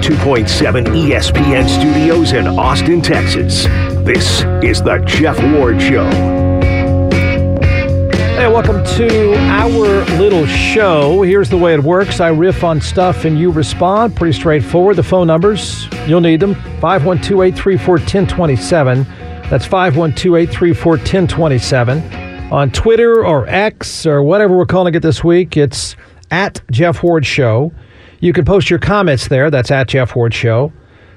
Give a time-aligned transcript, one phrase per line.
[0.00, 3.64] 102.7 ESPN studios in Austin, Texas.
[4.02, 6.08] This is The Jeff Ward Show.
[8.32, 11.20] Hey, welcome to our little show.
[11.20, 14.16] Here's the way it works I riff on stuff and you respond.
[14.16, 14.96] Pretty straightforward.
[14.96, 19.04] The phone numbers, you'll need them 512 834 1027.
[19.50, 22.50] That's 512 834 1027.
[22.50, 25.94] On Twitter or X or whatever we're calling it this week, it's
[26.30, 27.74] at Jeff Ward Show.
[28.20, 29.50] You can post your comments there.
[29.50, 30.72] That's at Jeff Ward Show.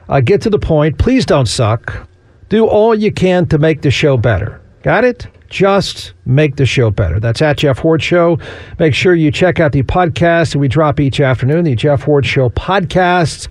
[0.07, 0.97] Uh, get to the point.
[0.97, 2.07] Please don't suck.
[2.49, 4.61] Do all you can to make the show better.
[4.83, 5.27] Got it?
[5.49, 7.19] Just make the show better.
[7.19, 8.39] That's at Jeff Ward Show.
[8.79, 11.65] Make sure you check out the podcast that we drop each afternoon.
[11.65, 13.49] The Jeff Ward Show podcast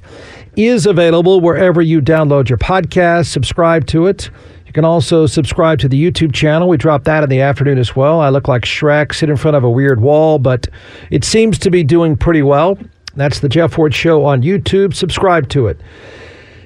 [0.57, 3.27] is available wherever you download your podcast.
[3.27, 4.31] Subscribe to it.
[4.67, 6.69] You can also subscribe to the YouTube channel.
[6.69, 8.21] We drop that in the afternoon as well.
[8.21, 10.67] I look like Shrek, sit in front of a weird wall, but
[11.11, 12.79] it seems to be doing pretty well.
[13.15, 14.95] That's the Jeff Ward Show on YouTube.
[14.95, 15.81] Subscribe to it.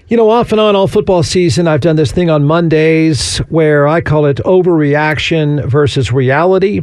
[0.08, 3.89] You know, off and on all football season, I've done this thing on Mondays where
[3.89, 6.83] I call it overreaction versus reality.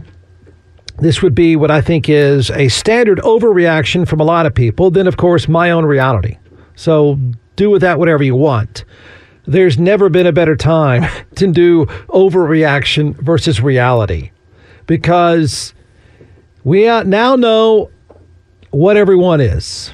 [0.97, 4.91] This would be what I think is a standard overreaction from a lot of people.
[4.91, 6.37] Then, of course, my own reality.
[6.75, 7.17] So
[7.55, 8.83] do with that whatever you want.
[9.45, 11.03] There's never been a better time
[11.35, 14.31] to do overreaction versus reality
[14.85, 15.73] because
[16.65, 17.89] we now know
[18.73, 19.93] what everyone is,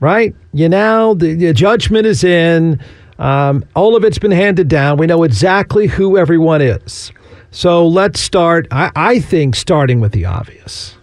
[0.00, 0.34] right?
[0.52, 2.80] You now, the, the judgment is in.
[3.18, 4.98] Um, all of it's been handed down.
[4.98, 7.12] We know exactly who everyone is.
[7.50, 10.96] So let's start, I, I think, starting with the obvious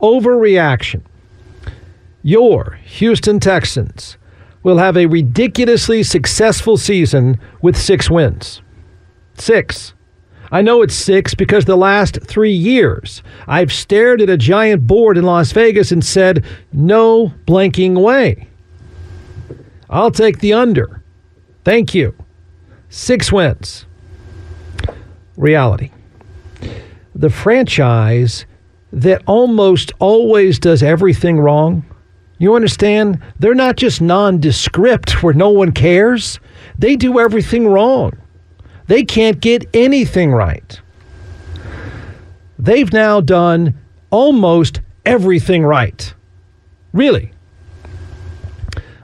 [0.00, 1.02] overreaction.
[2.22, 4.16] Your Houston Texans
[4.62, 8.60] will have a ridiculously successful season with six wins.
[9.34, 9.94] Six.
[10.50, 15.18] I know it's six because the last three years I've stared at a giant board
[15.18, 18.48] in Las Vegas and said, no blanking way.
[19.90, 21.02] I'll take the under.
[21.64, 22.14] Thank you.
[22.88, 23.86] Six wins.
[25.36, 25.90] Reality.
[27.14, 28.46] The franchise
[28.92, 31.84] that almost always does everything wrong.
[32.38, 33.20] You understand?
[33.38, 36.38] They're not just nondescript where no one cares,
[36.78, 38.12] they do everything wrong.
[38.88, 40.80] They can't get anything right.
[42.58, 43.78] They've now done
[44.10, 46.12] almost everything right.
[46.92, 47.30] Really.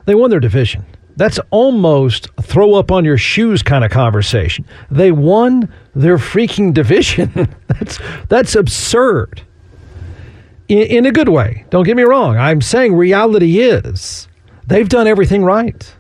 [0.06, 0.84] They won their division.
[1.16, 4.66] That's almost throw up on your shoes kind of conversation.
[4.90, 7.54] They won their freaking division.
[7.68, 9.42] that's that's absurd.
[10.68, 11.66] In, in a good way.
[11.70, 12.36] Don't get me wrong.
[12.36, 14.28] I'm saying reality is
[14.66, 15.94] they've done everything right.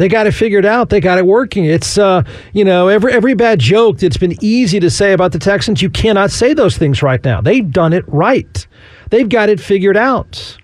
[0.00, 0.88] They got it figured out.
[0.88, 1.66] They got it working.
[1.66, 2.22] It's uh,
[2.54, 5.90] you know, every every bad joke that's been easy to say about the Texans, you
[5.90, 7.42] cannot say those things right now.
[7.42, 8.66] They've done it right.
[9.10, 10.56] They've got it figured out.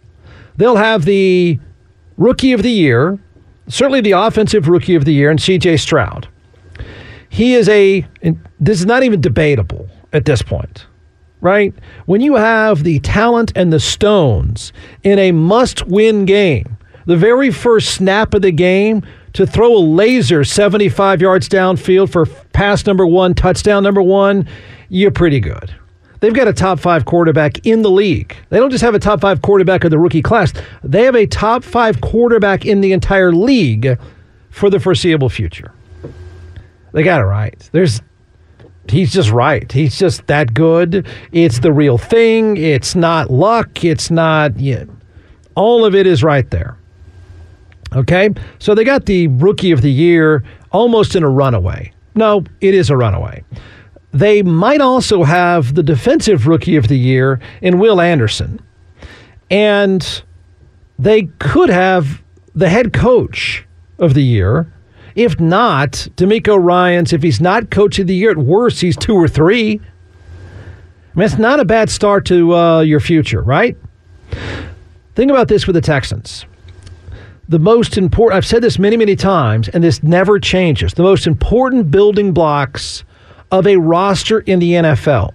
[0.57, 1.61] They'll have the
[2.17, 3.19] rookie of the year,
[3.69, 6.27] certainly the offensive rookie of the year, and CJ Stroud.
[7.29, 8.07] He is a
[8.59, 10.87] this is not even debatable at this point.
[11.43, 11.75] Right?
[12.07, 14.73] When you have the talent and the stones
[15.03, 19.03] in a must win game, the very first snap of the game,
[19.37, 24.49] to throw a laser 75 yards downfield for pass number one, touchdown number one,
[24.89, 25.75] you're pretty good.
[26.21, 28.35] They've got a top five quarterback in the league.
[28.49, 31.27] They don't just have a top five quarterback of the rookie class, they have a
[31.27, 33.99] top five quarterback in the entire league
[34.49, 35.71] for the foreseeable future.
[36.93, 37.69] They got it right.
[37.73, 38.01] There's
[38.89, 39.71] he's just right.
[39.71, 41.07] He's just that good.
[41.33, 42.57] It's the real thing.
[42.57, 43.85] It's not luck.
[43.85, 44.85] It's not yeah,
[45.55, 46.79] all of it is right there.
[47.97, 48.31] Okay?
[48.59, 51.93] So they got the rookie of the year almost in a runaway.
[52.15, 53.43] No, it is a runaway.
[54.13, 58.61] They might also have the defensive rookie of the year in Will Anderson.
[59.51, 60.23] And
[60.99, 62.23] they could have
[62.55, 63.67] the head coach
[63.99, 64.73] of the year.
[65.15, 69.15] If not, DeMeco Ryans, if he's not coach of the year, at worst, he's two
[69.15, 69.81] or three.
[69.81, 73.77] I mean, it's not a bad start to uh, your future, right?
[75.15, 76.45] Think about this with the Texans
[77.49, 80.95] the most important, I've said this many, many times, and this never changes.
[80.95, 83.05] The most important building blocks
[83.51, 85.33] of a roster in the NFL.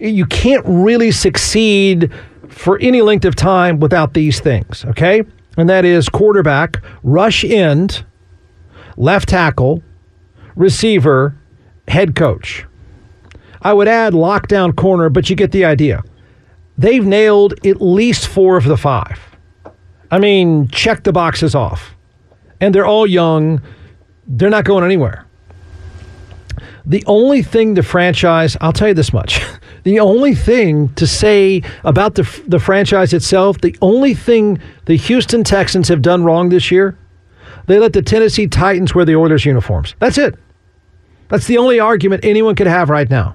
[0.00, 2.12] You can't really succeed
[2.48, 5.22] for any length of time without these things, okay?
[5.56, 8.04] And that is quarterback, rush end,
[8.96, 9.82] left tackle,
[10.56, 11.36] receiver,
[11.86, 12.64] head coach.
[13.62, 16.02] I would add lockdown corner, but you get the idea.
[16.76, 19.27] They've nailed at least four of the five.
[20.10, 21.94] I mean, check the boxes off.
[22.60, 23.62] And they're all young.
[24.26, 25.26] They're not going anywhere.
[26.86, 29.40] The only thing the franchise, I'll tell you this much,
[29.88, 35.44] The only thing to say about the, the franchise itself, the only thing the Houston
[35.44, 36.98] Texans have done wrong this year,
[37.66, 39.94] they let the Tennessee Titans wear the Oilers uniforms.
[39.98, 40.34] That's it.
[41.28, 43.34] That's the only argument anyone could have right now.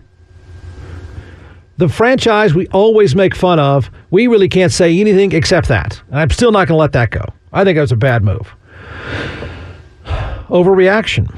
[1.83, 6.01] The franchise we always make fun of, we really can't say anything except that.
[6.11, 7.25] And I'm still not going to let that go.
[7.51, 8.55] I think it was a bad move.
[10.47, 11.37] Overreaction.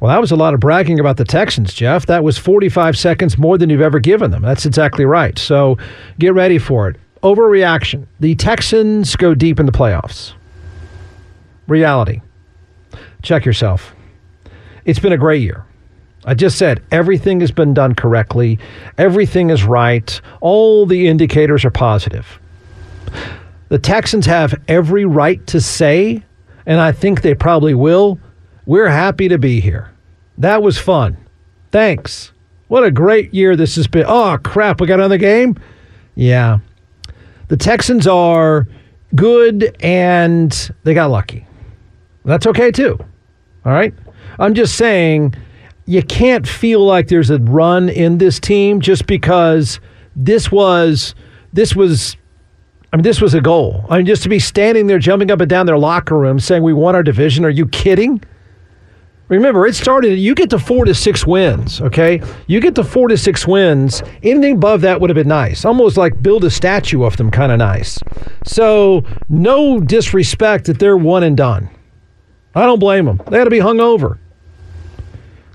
[0.00, 2.06] Well, that was a lot of bragging about the Texans, Jeff.
[2.06, 4.42] That was 45 seconds more than you've ever given them.
[4.42, 5.38] That's exactly right.
[5.38, 5.78] So
[6.18, 6.96] get ready for it.
[7.22, 8.08] Overreaction.
[8.18, 10.32] The Texans go deep in the playoffs.
[11.68, 12.22] Reality.
[13.22, 13.94] Check yourself.
[14.84, 15.64] It's been a great year.
[16.24, 18.58] I just said everything has been done correctly,
[18.98, 22.38] everything is right, all the indicators are positive.
[23.68, 26.22] The Texans have every right to say,
[26.66, 28.18] and I think they probably will,
[28.66, 29.90] we're happy to be here.
[30.38, 31.16] That was fun.
[31.70, 32.32] Thanks.
[32.68, 34.04] What a great year this has been.
[34.06, 35.56] Oh, crap, we got another game?
[36.14, 36.58] Yeah.
[37.48, 38.68] The Texans are
[39.14, 41.46] good and they got lucky.
[42.24, 42.98] That's okay too.
[43.64, 43.94] All right?
[44.38, 45.34] I'm just saying
[45.90, 49.80] you can't feel like there's a run in this team just because
[50.14, 51.16] this was
[51.52, 52.16] this was
[52.92, 53.84] I mean this was a goal.
[53.90, 56.62] I mean just to be standing there jumping up and down their locker room saying
[56.62, 58.22] we won our division, are you kidding?
[59.26, 62.20] Remember, it started, you get to four to six wins, okay?
[62.48, 64.02] You get to four to six wins.
[64.24, 65.64] Anything above that would have been nice.
[65.64, 68.00] Almost like build a statue of them, kind of nice.
[68.44, 71.70] So, no disrespect that they're one and done.
[72.56, 73.22] I don't blame them.
[73.30, 74.18] They had to be hung over.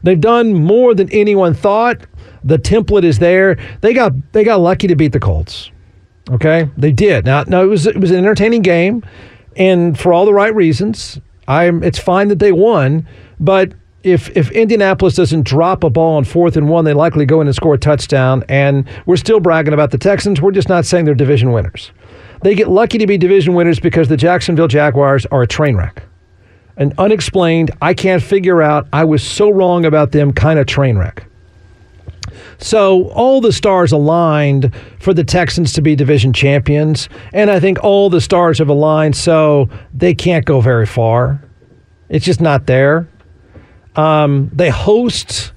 [0.05, 1.97] They've done more than anyone thought.
[2.43, 3.57] The template is there.
[3.81, 5.71] They got they got lucky to beat the Colts.
[6.29, 7.25] Okay, they did.
[7.25, 9.03] Now, no, it was it was an entertaining game,
[9.57, 11.19] and for all the right reasons.
[11.47, 11.83] I'm.
[11.83, 13.07] It's fine that they won,
[13.39, 13.73] but
[14.03, 17.47] if if Indianapolis doesn't drop a ball on fourth and one, they likely go in
[17.47, 18.43] and score a touchdown.
[18.47, 20.39] And we're still bragging about the Texans.
[20.39, 21.91] We're just not saying they're division winners.
[22.43, 26.03] They get lucky to be division winners because the Jacksonville Jaguars are a train wreck
[26.77, 30.97] an unexplained, I can't figure out, I was so wrong about them kind of train
[30.97, 31.25] wreck.
[32.57, 37.83] So all the stars aligned for the Texans to be division champions, and I think
[37.83, 41.41] all the stars have aligned so they can't go very far.
[42.09, 43.07] It's just not there.
[43.95, 45.53] Um, they host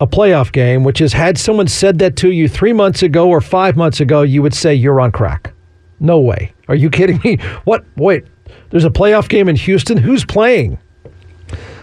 [0.00, 3.40] a playoff game, which is had someone said that to you three months ago or
[3.40, 5.52] five months ago, you would say you're on crack.
[6.00, 6.52] No way.
[6.68, 7.38] Are you kidding me?
[7.64, 7.84] What?
[7.96, 8.26] Wait,
[8.70, 9.98] there's a playoff game in Houston.
[9.98, 10.78] Who's playing?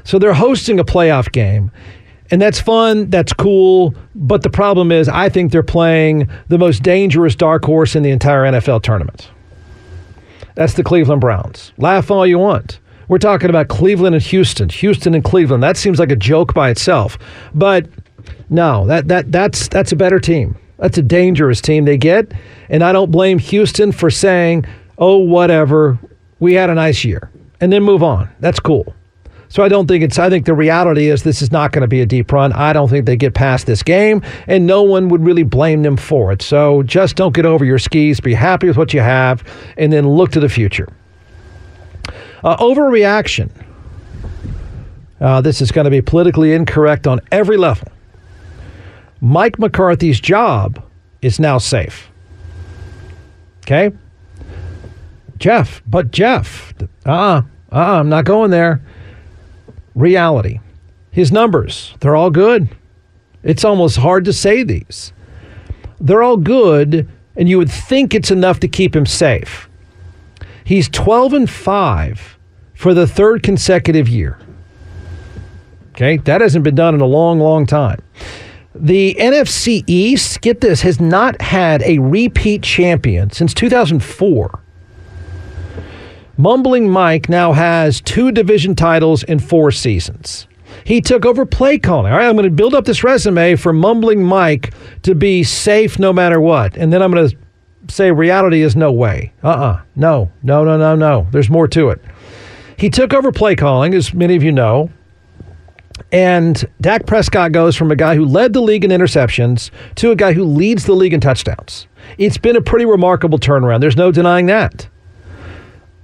[0.03, 1.71] So they're hosting a playoff game.
[2.31, 6.81] And that's fun, that's cool, but the problem is I think they're playing the most
[6.81, 9.29] dangerous dark horse in the entire NFL tournament.
[10.55, 11.73] That's the Cleveland Browns.
[11.77, 12.79] Laugh all you want.
[13.07, 15.61] We're talking about Cleveland and Houston, Houston and Cleveland.
[15.61, 17.17] That seems like a joke by itself.
[17.53, 17.87] But
[18.49, 20.57] no, that that that's that's a better team.
[20.77, 22.31] That's a dangerous team they get,
[22.69, 24.65] and I don't blame Houston for saying,
[24.97, 25.99] "Oh, whatever,
[26.43, 27.31] we had a nice year
[27.61, 28.29] and then move on.
[28.41, 28.93] That's cool.
[29.47, 31.87] So I don't think it's, I think the reality is this is not going to
[31.87, 32.51] be a deep run.
[32.51, 35.95] I don't think they get past this game, and no one would really blame them
[35.95, 36.41] for it.
[36.41, 38.19] So just don't get over your skis.
[38.19, 39.43] Be happy with what you have,
[39.77, 40.89] and then look to the future.
[42.43, 43.49] Uh, overreaction.
[45.21, 47.87] Uh, this is going to be politically incorrect on every level.
[49.21, 50.83] Mike McCarthy's job
[51.21, 52.09] is now safe.
[53.61, 53.95] Okay?
[55.43, 58.81] Jeff, but Jeff, uh uh-uh, uh, uh I'm not going there.
[59.93, 60.61] Reality.
[61.11, 62.69] His numbers, they're all good.
[63.43, 65.11] It's almost hard to say these.
[65.99, 69.67] They're all good, and you would think it's enough to keep him safe.
[70.63, 72.37] He's 12 and 5
[72.73, 74.39] for the third consecutive year.
[75.89, 78.01] Okay, that hasn't been done in a long, long time.
[78.73, 84.62] The NFC East, get this, has not had a repeat champion since 2004.
[86.37, 90.47] Mumbling Mike now has two division titles in four seasons.
[90.83, 92.11] He took over play calling.
[92.11, 94.73] All right, I'm going to build up this resume for Mumbling Mike
[95.03, 96.75] to be safe no matter what.
[96.75, 97.37] And then I'm going to
[97.93, 99.31] say reality is no way.
[99.43, 99.73] Uh uh-uh.
[99.73, 101.27] uh No, no, no, no, no.
[101.31, 102.01] There's more to it.
[102.77, 104.89] He took over play calling, as many of you know.
[106.11, 110.15] And Dak Prescott goes from a guy who led the league in interceptions to a
[110.15, 111.87] guy who leads the league in touchdowns.
[112.17, 113.81] It's been a pretty remarkable turnaround.
[113.81, 114.87] There's no denying that.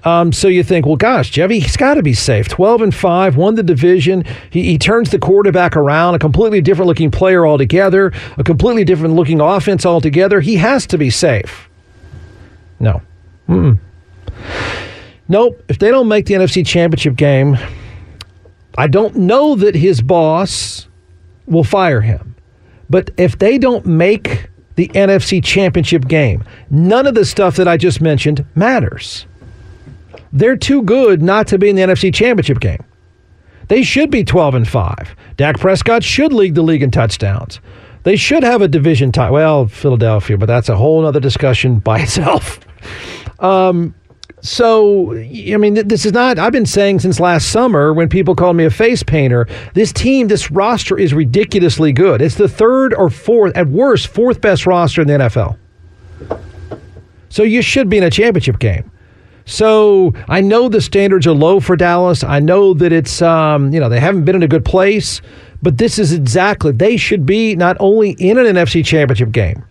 [0.06, 2.48] Um, so you think, well, gosh, Jeffy, he's got to be safe.
[2.48, 4.24] 12 and 5, won the division.
[4.50, 9.16] He, he turns the quarterback around, a completely different looking player altogether, a completely different
[9.16, 10.40] looking offense altogether.
[10.40, 11.70] He has to be safe.
[12.80, 13.02] No.
[13.50, 13.78] Mm-mm.
[15.28, 15.62] Nope.
[15.68, 17.58] If they don't make the NFC Championship game,
[18.78, 20.88] I don't know that his boss
[21.46, 22.36] will fire him.
[22.90, 27.76] But if they don't make the NFC Championship game, none of the stuff that I
[27.76, 29.26] just mentioned matters.
[30.32, 32.84] They're too good not to be in the NFC Championship game.
[33.68, 35.16] They should be 12 and 5.
[35.38, 37.60] Dak Prescott should lead the league in touchdowns.
[38.04, 39.30] They should have a division tie.
[39.30, 42.60] Well, Philadelphia, but that's a whole other discussion by itself.
[43.40, 43.94] Um,
[44.42, 48.56] so, I mean, this is not, I've been saying since last summer when people called
[48.56, 52.22] me a face painter, this team, this roster is ridiculously good.
[52.22, 55.58] It's the third or fourth, at worst, fourth best roster in the NFL.
[57.28, 58.89] So you should be in a championship game.
[59.50, 62.24] So I know the standards are low for Dallas.
[62.24, 65.22] I know that it's, um, you know, they haven't been in a good place,
[65.64, 69.66] but this is exactly, they should be not only in an NFC championship game,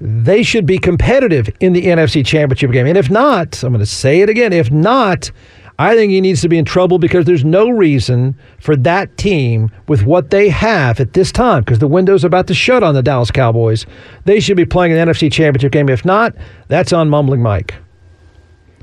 [0.00, 2.86] they should be competitive in the NFC Championship game.
[2.86, 5.30] And if not, I'm going to say it again, if not,
[5.78, 9.70] I think he needs to be in trouble because there's no reason for that team
[9.86, 13.02] with what they have at this time, because the window's about to shut on the
[13.02, 13.84] Dallas Cowboys.
[14.24, 15.90] They should be playing an NFC Championship game.
[15.90, 16.34] If not,
[16.68, 17.74] that's on Mumbling Mike.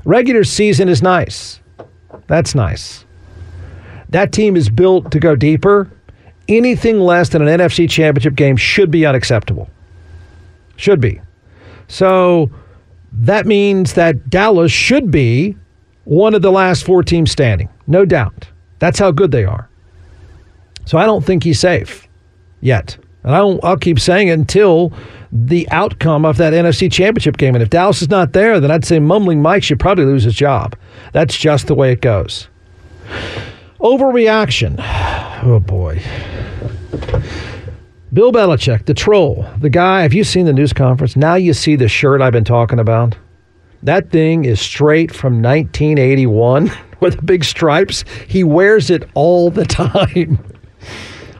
[0.04, 1.60] Regular season is nice.
[2.26, 3.04] That's nice.
[4.08, 5.90] That team is built to go deeper.
[6.48, 9.70] Anything less than an NFC Championship game should be unacceptable.
[10.76, 11.20] Should be.
[11.86, 12.50] So
[13.12, 15.56] that means that Dallas should be
[16.04, 17.68] one of the last four teams standing.
[17.86, 18.48] No doubt.
[18.78, 19.68] That's how good they are.
[20.86, 22.08] So I don't think he's safe
[22.60, 22.96] yet.
[23.22, 24.92] And I will keep saying it until
[25.32, 27.54] the outcome of that NFC championship game.
[27.54, 30.34] And if Dallas is not there, then I'd say Mumbling Mike should probably lose his
[30.34, 30.76] job.
[31.12, 32.48] That's just the way it goes.
[33.80, 34.76] Overreaction.
[35.42, 36.02] Oh, boy.
[38.12, 40.02] Bill Belichick, the troll, the guy.
[40.02, 41.14] Have you seen the news conference?
[41.16, 43.16] Now you see the shirt I've been talking about.
[43.84, 46.70] That thing is straight from 1981
[47.00, 48.04] with big stripes.
[48.26, 50.44] He wears it all the time.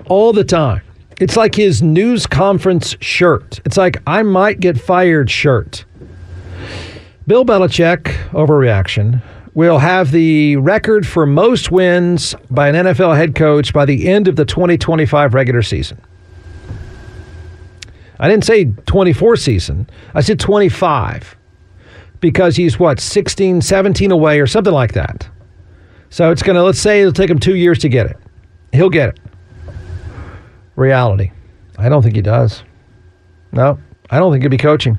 [0.07, 0.83] all the time.
[1.21, 3.61] It's like his news conference shirt.
[3.67, 5.85] It's like I might get fired shirt.
[7.27, 9.23] Bill Belichick, overreaction,
[9.53, 14.29] will have the record for most wins by an NFL head coach by the end
[14.29, 16.01] of the 2025 regular season.
[18.19, 19.91] I didn't say 24 season.
[20.15, 21.37] I said 25
[22.21, 25.29] because he's what 16, 17 away or something like that.
[26.09, 28.17] So it's going to let's say it'll take him 2 years to get it.
[28.73, 29.21] He'll get it.
[30.77, 31.31] Reality.
[31.79, 32.63] I don't think he does.
[33.53, 33.79] No,
[34.11, 34.99] I don't think he'd be coaching.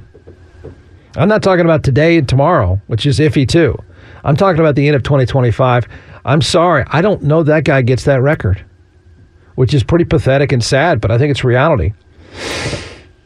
[1.16, 3.78] I'm not talking about today and tomorrow, which is iffy too.
[4.24, 5.88] I'm talking about the end of 2025.
[6.24, 8.64] I'm sorry, I don't know that guy gets that record,
[9.56, 11.94] which is pretty pathetic and sad, but I think it's reality.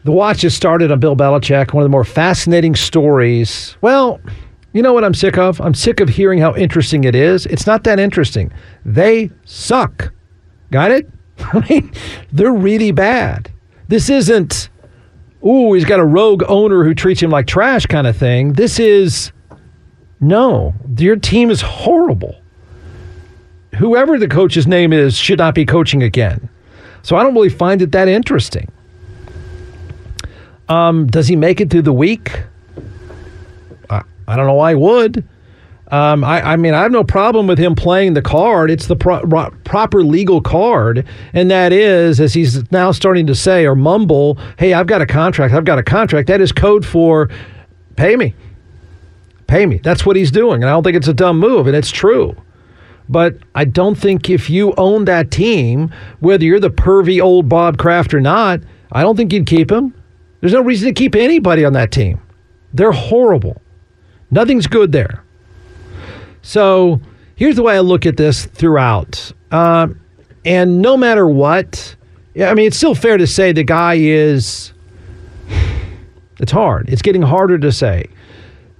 [0.04, 3.76] The watch has started on Bill Belichick, one of the more fascinating stories.
[3.82, 4.22] Well,
[4.72, 5.60] you know what I'm sick of?
[5.60, 7.46] I'm sick of hearing how interesting it is.
[7.48, 8.52] It's not that interesting.
[8.86, 10.14] They suck.
[10.72, 11.10] Got it?
[11.40, 11.92] I mean,
[12.32, 13.52] they're really bad.
[13.88, 14.70] This isn't,
[15.46, 18.54] ooh, he's got a rogue owner who treats him like trash kind of thing.
[18.54, 19.32] This is,
[20.20, 22.36] no, your team is horrible.
[23.78, 26.50] Whoever the coach's name is should not be coaching again.
[27.04, 28.72] So I don't really find it that interesting.
[30.70, 32.42] Um, does he make it through the week?
[33.90, 35.28] I, I don't know why he would.
[35.92, 38.72] Um, I, I, mean, I have no problem with him playing the card.
[38.72, 41.06] It's the pro- ro- proper legal card.
[41.34, 45.06] And that is, as he's now starting to say or mumble, hey, I've got a
[45.06, 45.54] contract.
[45.54, 46.28] I've got a contract.
[46.28, 47.30] That is code for
[47.96, 48.34] pay me.
[49.48, 49.78] Pay me.
[49.78, 50.64] That's what he's doing.
[50.64, 51.68] And I don't think it's a dumb move.
[51.68, 52.36] And it's true.
[53.08, 57.78] But I don't think if you own that team, whether you're the pervy old Bob
[57.78, 58.62] Kraft or not,
[58.92, 59.94] I don't think you'd keep him.
[60.42, 62.20] There's no reason to keep anybody on that team.
[62.74, 63.62] They're horrible.
[64.32, 65.25] Nothing's good there.
[66.46, 67.02] So
[67.36, 69.32] here's the way I look at this throughout.
[69.52, 69.88] Uh,
[70.46, 71.96] and no matter what,
[72.40, 74.72] I mean, it's still fair to say the guy is.
[76.40, 76.90] It's hard.
[76.90, 78.08] It's getting harder to say.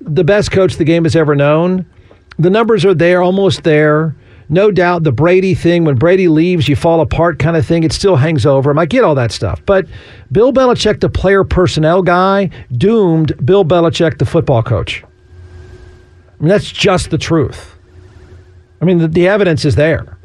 [0.02, 1.86] The best coach the game has ever known.
[2.38, 4.16] The numbers are there, almost there
[4.50, 7.92] no doubt the Brady thing, when Brady leaves, you fall apart kind of thing, it
[7.92, 8.80] still hangs over him.
[8.80, 9.62] I get all that stuff.
[9.66, 9.88] But
[10.32, 15.04] Bill Belichick, the player personnel guy, doomed Bill Belichick, the football coach.
[16.40, 17.76] I mean, that's just the truth.
[18.82, 20.18] I mean, the, the evidence is there.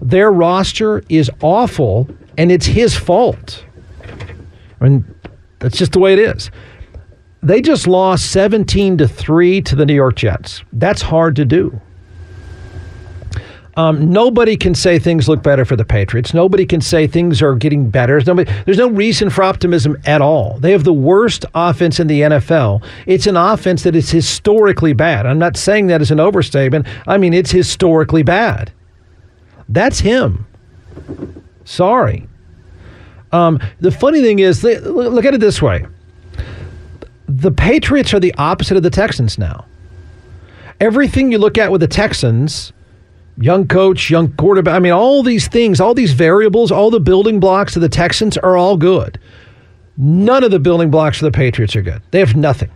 [0.00, 3.64] Their roster is awful, and it's his fault.
[4.80, 5.14] I mean,
[5.58, 6.50] that's just the way it is.
[7.42, 10.62] They just lost 17 to 3 to the New York Jets.
[10.72, 11.80] That's hard to do.
[13.80, 16.34] Um, nobody can say things look better for the Patriots.
[16.34, 18.20] Nobody can say things are getting better.
[18.20, 20.58] Nobody, there's no reason for optimism at all.
[20.58, 22.84] They have the worst offense in the NFL.
[23.06, 25.24] It's an offense that is historically bad.
[25.24, 26.86] I'm not saying that as an overstatement.
[27.06, 28.70] I mean, it's historically bad.
[29.66, 30.46] That's him.
[31.64, 32.28] Sorry.
[33.32, 35.86] Um, the funny thing is, look at it this way:
[37.26, 39.64] the Patriots are the opposite of the Texans now.
[40.80, 42.74] Everything you look at with the Texans,
[43.40, 47.40] young coach, young quarterback, I mean, all these things, all these variables, all the building
[47.40, 49.18] blocks of the Texans are all good.
[49.96, 52.02] None of the building blocks for the Patriots are good.
[52.10, 52.70] They have nothing.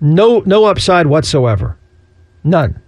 [0.00, 1.76] No, no upside whatsoever.
[2.44, 2.80] None.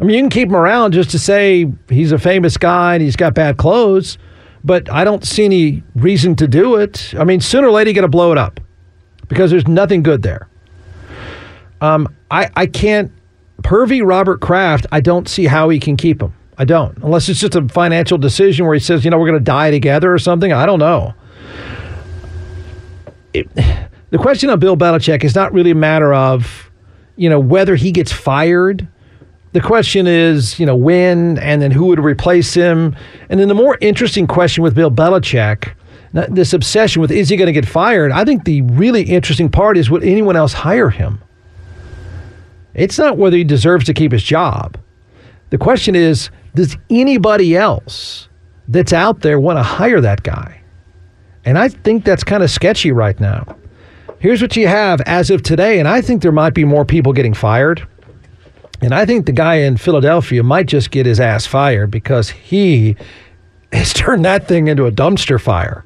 [0.00, 3.02] I mean, you can keep him around just to say he's a famous guy and
[3.02, 4.18] he's got bad clothes,
[4.64, 7.14] but I don't see any reason to do it.
[7.16, 8.58] I mean, sooner or later, you got to blow it up
[9.28, 10.48] because there's nothing good there.
[11.80, 13.12] Um, I, I can't.
[13.62, 16.34] Pervy Robert Kraft, I don't see how he can keep him.
[16.58, 16.96] I don't.
[16.98, 19.70] Unless it's just a financial decision where he says, you know, we're going to die
[19.70, 20.52] together or something.
[20.52, 21.14] I don't know.
[23.32, 23.48] It,
[24.10, 26.70] the question on Bill Belichick is not really a matter of,
[27.16, 28.86] you know, whether he gets fired.
[29.52, 32.96] The question is, you know, when and then who would replace him.
[33.28, 35.74] And then the more interesting question with Bill Belichick,
[36.12, 38.12] this obsession with is he going to get fired?
[38.12, 41.20] I think the really interesting part is would anyone else hire him?
[42.74, 44.78] It's not whether he deserves to keep his job.
[45.50, 48.28] The question is, does anybody else
[48.68, 50.60] that's out there want to hire that guy?
[51.44, 53.56] And I think that's kind of sketchy right now.
[54.18, 57.12] Here's what you have as of today, and I think there might be more people
[57.12, 57.86] getting fired.
[58.80, 62.96] And I think the guy in Philadelphia might just get his ass fired because he
[63.72, 65.84] has turned that thing into a dumpster fire.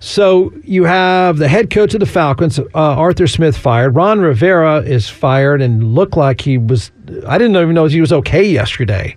[0.00, 3.94] So you have the head coach of the Falcons, uh, Arthur Smith, fired.
[3.94, 6.90] Ron Rivera is fired and looked like he was.
[7.26, 9.16] I didn't even know he was okay yesterday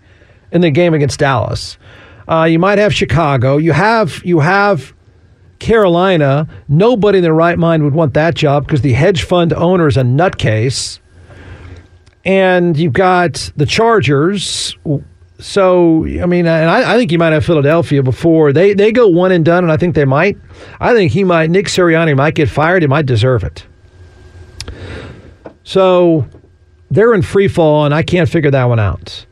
[0.51, 1.77] in the game against Dallas.
[2.27, 3.57] Uh, you might have Chicago.
[3.57, 4.93] You have you have
[5.59, 9.87] Carolina, nobody in their right mind would want that job because the hedge fund owner
[9.87, 10.99] is a nutcase.
[12.25, 14.75] And you've got the Chargers.
[15.39, 18.51] So, I mean, and I, I, think you might have Philadelphia before.
[18.51, 20.37] They, they go one and done, and I think they might.
[20.79, 22.81] I think he might, Nick Sirianni might get fired.
[22.81, 23.65] He might deserve it.
[25.63, 26.27] So
[26.89, 29.25] they're in free fall, and I can't figure that one out.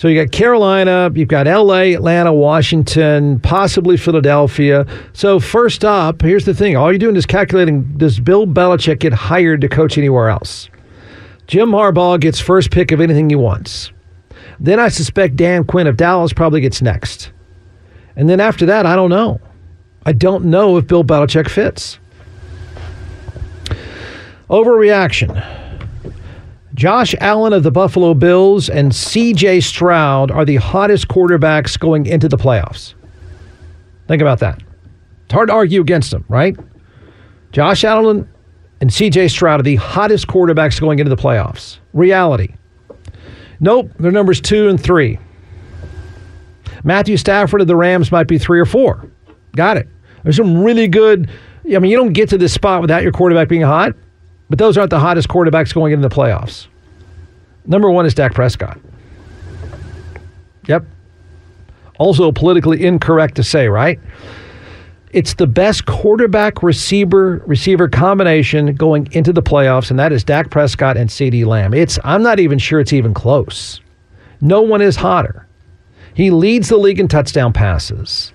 [0.00, 4.86] So you got Carolina, you've got LA, Atlanta, Washington, possibly Philadelphia.
[5.12, 9.12] So first up, here's the thing: all you're doing is calculating does Bill Belichick get
[9.12, 10.70] hired to coach anywhere else?
[11.48, 13.92] Jim Harbaugh gets first pick of anything he wants.
[14.58, 17.30] Then I suspect Dan Quinn of Dallas probably gets next.
[18.16, 19.38] And then after that, I don't know.
[20.06, 21.98] I don't know if Bill Belichick fits.
[24.48, 25.59] Overreaction.
[26.74, 32.28] Josh Allen of the Buffalo Bills and CJ Stroud are the hottest quarterbacks going into
[32.28, 32.94] the playoffs.
[34.06, 34.62] Think about that.
[35.24, 36.56] It's hard to argue against them, right?
[37.52, 38.28] Josh Allen
[38.80, 41.78] and CJ Stroud are the hottest quarterbacks going into the playoffs.
[41.92, 42.54] Reality.
[43.58, 45.18] Nope, they're numbers two and three.
[46.82, 49.10] Matthew Stafford of the Rams might be three or four.
[49.54, 49.88] Got it.
[50.22, 51.30] There's some really good.
[51.66, 53.94] I mean, you don't get to this spot without your quarterback being hot,
[54.50, 56.66] but those aren't the hottest quarterbacks going into the playoffs.
[57.66, 58.78] Number one is Dak Prescott.
[60.66, 60.84] Yep.
[61.98, 63.98] Also politically incorrect to say, right?
[65.12, 70.50] It's the best quarterback receiver receiver combination going into the playoffs, and that is Dak
[70.50, 71.74] Prescott and CeeDee Lamb.
[71.74, 73.80] It's I'm not even sure it's even close.
[74.40, 75.46] No one is hotter.
[76.14, 78.32] He leads the league in touchdown passes.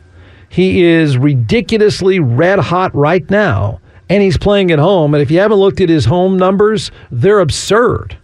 [0.49, 5.13] He is ridiculously red hot right now, and he's playing at home.
[5.13, 8.17] And if you haven't looked at his home numbers, they're absurd.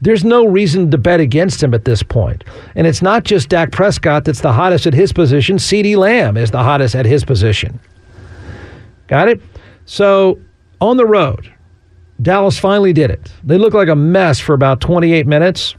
[0.00, 2.44] There's no reason to bet against him at this point.
[2.74, 5.56] And it's not just Dak Prescott that's the hottest at his position.
[5.56, 7.80] CeeDee Lamb is the hottest at his position.
[9.06, 9.40] Got it?
[9.86, 10.38] So
[10.80, 11.52] on the road,
[12.20, 13.32] Dallas finally did it.
[13.44, 15.74] They look like a mess for about 28 minutes.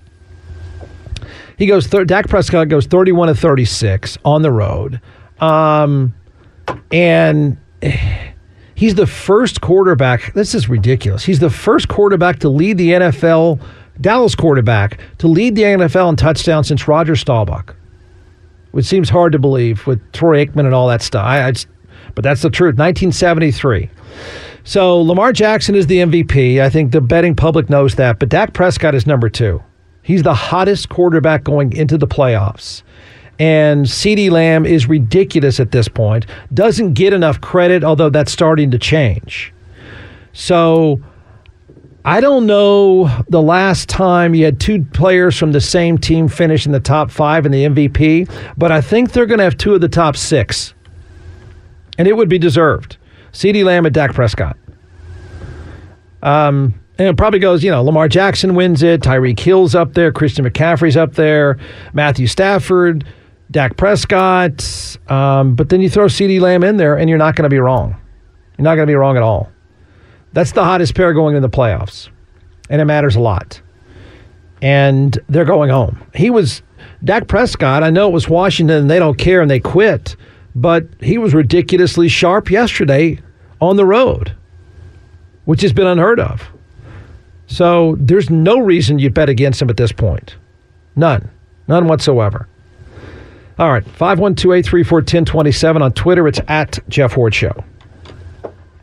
[1.58, 5.02] He goes, thir- Dak Prescott goes 31 to 36 on the road.
[5.40, 6.13] Um,
[6.92, 7.58] and
[8.78, 10.34] he's the first quarterback.
[10.34, 11.26] This is ridiculous.
[11.26, 13.60] He's the first quarterback to lead the NFL
[14.00, 17.76] Dallas quarterback to lead the NFL in touchdowns since Roger Staubach,
[18.72, 21.26] which seems hard to believe with Troy Aikman and all that stuff.
[21.26, 21.68] I, I just,
[22.13, 22.78] but that's the truth.
[22.78, 23.90] 1973.
[24.63, 26.62] So Lamar Jackson is the MVP.
[26.62, 28.20] I think the betting public knows that.
[28.20, 29.63] But Dak Prescott is number two.
[30.04, 32.84] He's the hottest quarterback going into the playoffs.
[33.39, 36.26] And CeeDee Lamb is ridiculous at this point.
[36.54, 39.54] Doesn't get enough credit, although that's starting to change.
[40.34, 41.02] So
[42.04, 46.65] I don't know the last time you had two players from the same team finish
[46.65, 49.76] in the top five in the MVP, but I think they're going to have two
[49.76, 50.73] of the top six.
[51.97, 52.97] And it would be deserved.
[53.34, 54.58] CeeDee Lamb and Dak Prescott.
[56.23, 60.12] Um, and it probably goes, you know, Lamar Jackson wins it, Tyreek Hill's up there,
[60.12, 61.58] Christian McCaffrey's up there,
[61.93, 63.06] Matthew Stafford,
[63.50, 67.44] Dak Prescott, um, but then you throw CeeDee Lamb in there, and you're not going
[67.44, 67.96] to be wrong.
[68.58, 69.50] You're not going to be wrong at all.
[70.34, 72.10] That's the hottest pair going into the playoffs,
[72.70, 73.62] and it matters a lot.
[74.62, 76.04] And they're going home.
[76.14, 76.62] He was
[77.04, 77.84] Dak Prescott.
[77.84, 80.16] I know it was Washington, and they don't care, and they quit,
[80.56, 83.20] but he was ridiculously sharp yesterday
[83.62, 84.36] on the road,
[85.46, 86.44] which has been unheard of.
[87.48, 90.36] So there's no reason you bet against him at this point.
[90.96, 91.30] None.
[91.68, 92.48] None whatsoever.
[93.60, 96.28] All right, 512 834 1027 on Twitter.
[96.28, 97.63] It's at Jeff Ward Show.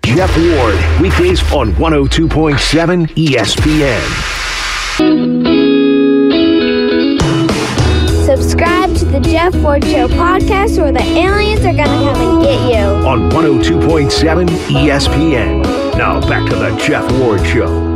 [0.03, 4.01] Jeff Ward, weekdays on 102.7 ESPN.
[8.27, 12.43] Subscribe to the Jeff Ward Show podcast or the aliens are going to come and
[12.43, 13.07] get you.
[13.07, 15.63] On 102.7 ESPN.
[15.97, 17.95] Now back to the Jeff Ward Show.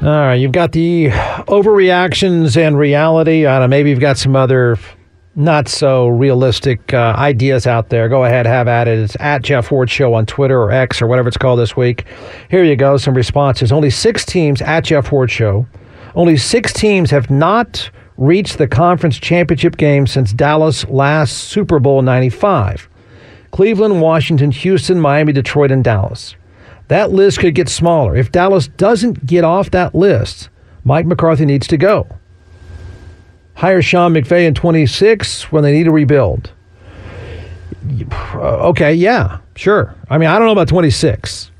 [0.00, 3.46] All right, you've got the overreactions and reality.
[3.46, 4.78] I don't know, maybe you've got some other
[5.36, 8.08] not so realistic uh, ideas out there.
[8.08, 8.98] Go ahead, have at it.
[8.98, 12.04] It's at Jeff Ward Show on Twitter or X or whatever it's called this week.
[12.50, 13.72] Here you go, some responses.
[13.72, 15.66] Only six teams at Jeff Ward Show.
[16.14, 22.02] Only six teams have not reached the conference championship game since Dallas last Super Bowl
[22.02, 22.88] 95.
[23.50, 26.36] Cleveland, Washington, Houston, Miami, Detroit, and Dallas.
[26.88, 28.14] That list could get smaller.
[28.14, 30.50] If Dallas doesn't get off that list,
[30.84, 32.06] Mike McCarthy needs to go.
[33.54, 36.52] Hire Sean McVay in 26 when they need to rebuild.
[38.34, 39.94] Uh, okay, yeah, sure.
[40.10, 41.50] I mean, I don't know about 26.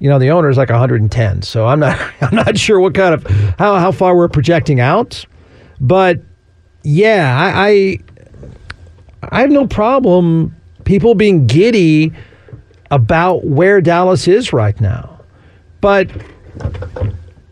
[0.00, 3.14] You know, the owner is like 110, so I'm not I'm not sure what kind
[3.14, 3.24] of
[3.58, 5.24] how how far we're projecting out.
[5.80, 6.20] But
[6.82, 7.98] yeah, I I,
[9.30, 12.12] I have no problem people being giddy
[12.90, 15.20] about where Dallas is right now.
[15.80, 16.10] But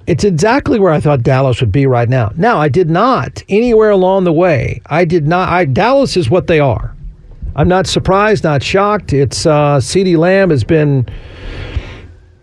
[0.07, 2.33] it's exactly where I thought Dallas would be right now.
[2.37, 4.81] Now, I did not anywhere along the way.
[4.87, 5.49] I did not.
[5.49, 6.95] I, Dallas is what they are.
[7.55, 9.13] I'm not surprised, not shocked.
[9.13, 11.07] It's uh, CeeDee Lamb has been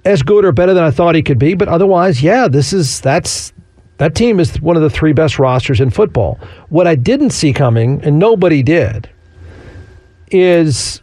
[0.06, 3.02] as good or better than I thought he could be, but otherwise, yeah, this is
[3.02, 3.52] that's
[3.98, 6.40] that team is one of the three best rosters in football.
[6.70, 9.10] What I didn't see coming, and nobody did,
[10.32, 11.02] is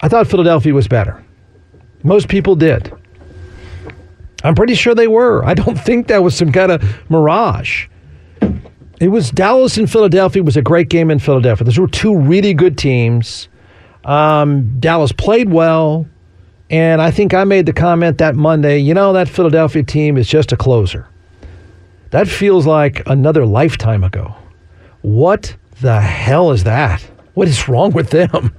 [0.00, 1.22] I thought Philadelphia was better.
[2.04, 2.92] Most people did.
[4.44, 5.44] I'm pretty sure they were.
[5.44, 7.88] I don't think that was some kind of mirage.
[9.00, 11.64] It was Dallas and Philadelphia was a great game in Philadelphia.
[11.64, 13.48] Those were two really good teams.
[14.04, 16.06] Um, Dallas played well,
[16.70, 18.78] and I think I made the comment that Monday.
[18.78, 21.06] You know that Philadelphia team is just a closer.
[22.10, 24.34] That feels like another lifetime ago.
[25.02, 27.02] What the hell is that?
[27.34, 28.56] What is wrong with them?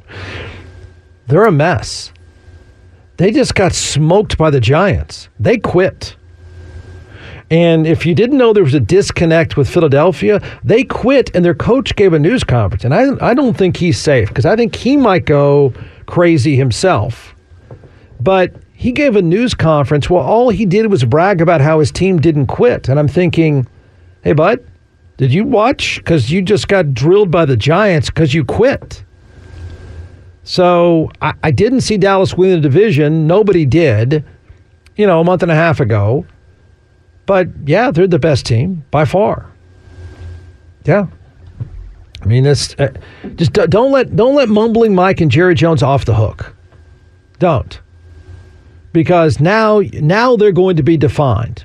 [1.28, 2.14] They're a mess.
[3.20, 5.28] They just got smoked by the Giants.
[5.42, 6.16] They quit.
[7.52, 11.54] And if you didn't know there was a disconnect with Philadelphia, they quit and their
[11.54, 12.86] coach gave a news conference.
[12.86, 15.74] And I, I don't think he's safe because I think he might go
[16.06, 17.36] crazy himself.
[18.22, 20.10] But he gave a news conference.
[20.10, 22.88] Well, all he did was brag about how his team didn't quit.
[22.88, 23.68] And I'm thinking,
[24.24, 24.66] hey, bud,
[25.18, 25.98] did you watch?
[25.98, 29.04] Because you just got drilled by the Giants because you quit.
[30.50, 33.28] So I, I didn't see Dallas win the division.
[33.28, 34.26] Nobody did,
[34.96, 36.26] you know, a month and a half ago.
[37.28, 39.46] But yeah, they're the best team by far.
[40.86, 41.06] Yeah.
[42.24, 42.92] I mean, this uh,
[43.36, 46.56] just don't let don't let mumbling Mike and Jerry Jones off the hook.
[47.38, 47.80] Don't,
[48.92, 51.64] because now now they're going to be defined.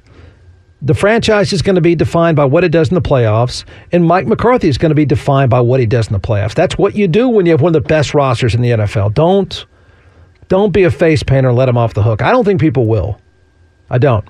[0.84, 4.04] The franchise is going to be defined by what it does in the playoffs, and
[4.04, 6.54] Mike McCarthy is going to be defined by what he does in the playoffs.
[6.54, 9.14] That's what you do when you have one of the best rosters in the NFL.
[9.14, 9.64] Don't
[10.48, 12.20] don't be a face painter and let him off the hook.
[12.20, 13.18] I don't think people will.
[13.88, 14.28] I don't.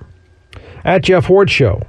[0.84, 1.82] At Jeff Ward Show.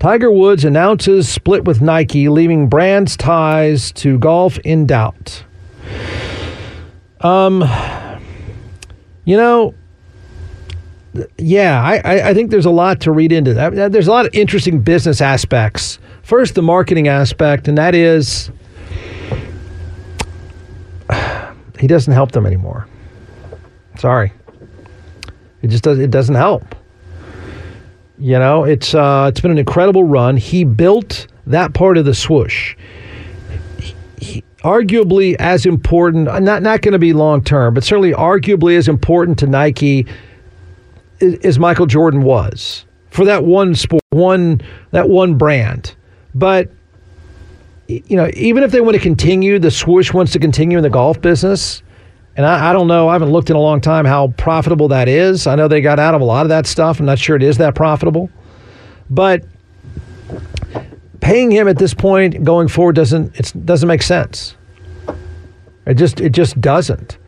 [0.00, 5.44] Tiger Woods announces split with Nike, leaving brands ties to golf in doubt.
[7.20, 7.62] Um,
[9.24, 9.74] you know,
[11.38, 13.92] yeah, I, I think there's a lot to read into that.
[13.92, 15.98] There's a lot of interesting business aspects.
[16.22, 18.50] First, the marketing aspect, and that is
[21.78, 22.86] he doesn't help them anymore.
[23.98, 24.32] Sorry,
[25.62, 25.98] it just does.
[25.98, 26.74] It doesn't help.
[28.18, 30.36] You know, it's uh, it's been an incredible run.
[30.36, 32.76] He built that part of the swoosh.
[33.78, 38.76] He, he, arguably as important, not not going to be long term, but certainly arguably
[38.76, 40.06] as important to Nike
[41.20, 45.94] as Michael Jordan was for that one sport, one that one brand.
[46.34, 46.70] But
[47.88, 50.90] you know, even if they want to continue, the swoosh wants to continue in the
[50.90, 51.82] golf business.
[52.36, 55.08] And I, I, don't know, I haven't looked in a long time how profitable that
[55.08, 55.46] is.
[55.46, 57.00] I know they got out of a lot of that stuff.
[57.00, 58.30] I'm not sure it is that profitable.
[59.10, 59.44] But
[61.20, 64.54] paying him at this point going forward doesn't it doesn't make sense.
[65.86, 67.18] It just it just doesn't.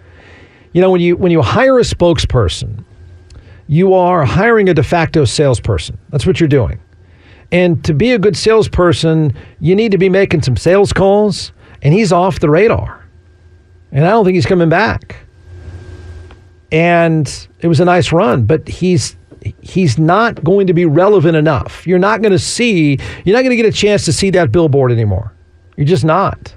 [0.73, 2.85] You know when you when you hire a spokesperson,
[3.71, 5.97] you are hiring a de facto salesperson.
[6.09, 6.81] That's what you're doing.
[7.53, 11.95] And to be a good salesperson, you need to be making some sales calls, and
[11.95, 13.07] he's off the radar.
[13.93, 15.25] And I don't think he's coming back.
[16.73, 19.17] And it was a nice run, but he's
[19.61, 21.87] he's not going to be relevant enough.
[21.87, 24.51] You're not going to see, you're not going to get a chance to see that
[24.51, 25.33] billboard anymore.
[25.77, 26.53] You're just not.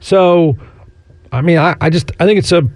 [0.00, 0.58] So,
[1.30, 2.68] I mean, I, I just, I think it's a,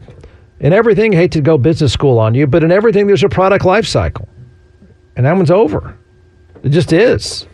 [0.61, 3.65] in everything, hate to go business school on you, but in everything, there's a product
[3.65, 4.29] life cycle.
[5.17, 5.97] And that one's over.
[6.63, 7.47] It just is.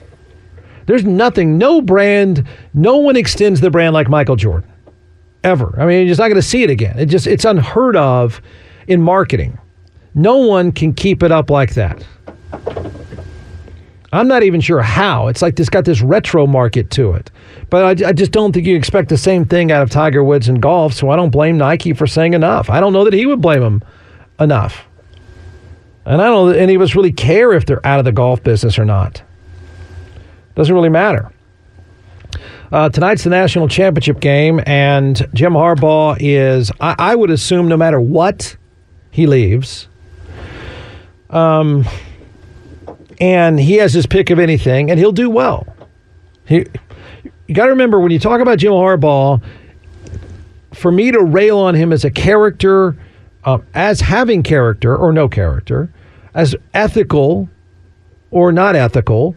[0.86, 4.70] There's nothing, no brand, no one extends the brand like Michael Jordan.
[5.42, 5.74] Ever.
[5.80, 6.98] I mean, you're just not going to see it again.
[6.98, 8.40] It just, it's unheard of
[8.88, 9.58] in marketing.
[10.14, 12.04] No one can keep it up like that.
[14.16, 15.28] I'm not even sure how.
[15.28, 17.30] It's like this got this retro market to it.
[17.70, 20.48] But I, I, just don't think you expect the same thing out of Tiger Woods
[20.48, 22.70] and golf, so I don't blame Nike for saying enough.
[22.70, 23.82] I don't know that he would blame him
[24.38, 24.84] enough.
[26.04, 28.12] And I don't know that any of us really care if they're out of the
[28.12, 29.22] golf business or not.
[30.54, 31.32] Doesn't really matter.
[32.72, 37.76] Uh, tonight's the national championship game, and Jim Harbaugh is, I, I would assume, no
[37.76, 38.56] matter what
[39.10, 39.88] he leaves,
[41.30, 41.84] um,
[43.20, 45.66] and he has his pick of anything, and he'll do well.
[46.46, 46.66] He,
[47.46, 49.42] you got to remember when you talk about Jim Harbaugh,
[50.72, 52.96] for me to rail on him as a character,
[53.44, 55.92] uh, as having character or no character,
[56.34, 57.48] as ethical
[58.30, 59.34] or not ethical,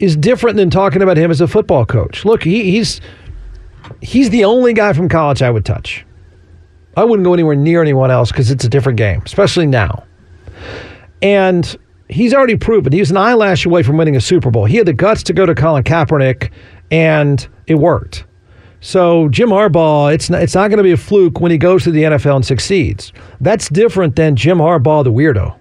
[0.00, 2.24] is different than talking about him as a football coach.
[2.24, 3.00] Look, he, he's
[4.02, 6.04] he's the only guy from college I would touch.
[6.96, 10.04] I wouldn't go anywhere near anyone else because it's a different game, especially now.
[11.22, 11.76] And
[12.08, 14.64] he's already proven he was an eyelash away from winning a Super Bowl.
[14.64, 16.50] He had the guts to go to Colin Kaepernick,
[16.90, 18.24] and it worked.
[18.80, 21.82] So Jim Harbaugh, it's not, it's not going to be a fluke when he goes
[21.84, 23.12] to the NFL and succeeds.
[23.40, 25.56] That's different than Jim Harbaugh, the weirdo.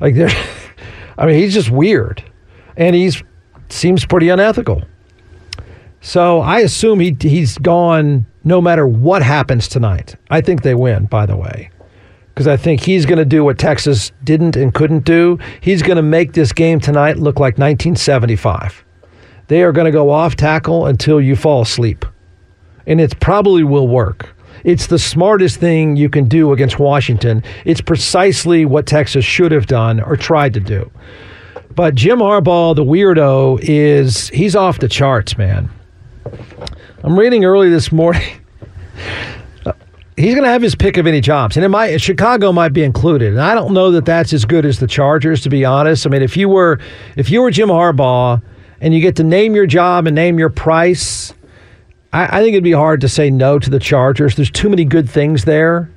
[0.00, 0.14] Like,
[1.18, 2.22] I mean, he's just weird,
[2.76, 3.22] and he's
[3.68, 4.82] seems pretty unethical.
[6.00, 10.14] So I assume he he's gone no matter what happens tonight.
[10.30, 11.06] I think they win.
[11.06, 11.70] By the way
[12.36, 15.38] because I think he's going to do what Texas didn't and couldn't do.
[15.62, 18.84] He's going to make this game tonight look like 1975.
[19.46, 22.04] They are going to go off tackle until you fall asleep.
[22.86, 24.36] And it probably will work.
[24.64, 27.42] It's the smartest thing you can do against Washington.
[27.64, 30.90] It's precisely what Texas should have done or tried to do.
[31.74, 35.70] But Jim Harbaugh, the weirdo, is he's off the charts, man.
[37.02, 38.28] I'm reading early this morning.
[40.16, 42.82] he's going to have his pick of any jobs, and it might Chicago might be
[42.82, 43.32] included.
[43.32, 46.06] And I don't know that that's as good as the Chargers, to be honest.
[46.06, 46.80] I mean, if you were
[47.16, 48.42] if you were Jim Harbaugh
[48.80, 51.32] and you get to name your job and name your price,
[52.12, 54.36] I, I think it'd be hard to say no to the Chargers.
[54.36, 55.90] There's too many good things there.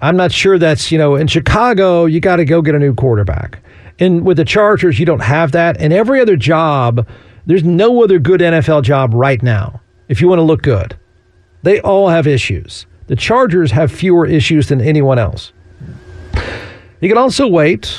[0.00, 2.94] I'm not sure that's you know in Chicago you got to go get a new
[2.94, 3.60] quarterback,
[3.98, 5.76] and with the Chargers you don't have that.
[5.78, 7.06] And every other job,
[7.46, 9.80] there's no other good NFL job right now.
[10.08, 10.96] If you want to look good,
[11.62, 12.86] they all have issues.
[13.08, 15.52] The Chargers have fewer issues than anyone else.
[17.00, 17.98] You can also wait.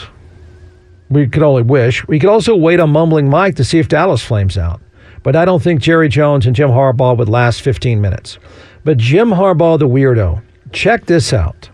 [1.10, 2.08] We could only wish.
[2.08, 4.82] We could also wait on Mumbling Mike to see if Dallas flames out.
[5.24, 8.38] But I don't think Jerry Jones and Jim Harbaugh would last 15 minutes.
[8.84, 10.42] But Jim Harbaugh, the weirdo,
[10.72, 11.70] check this out.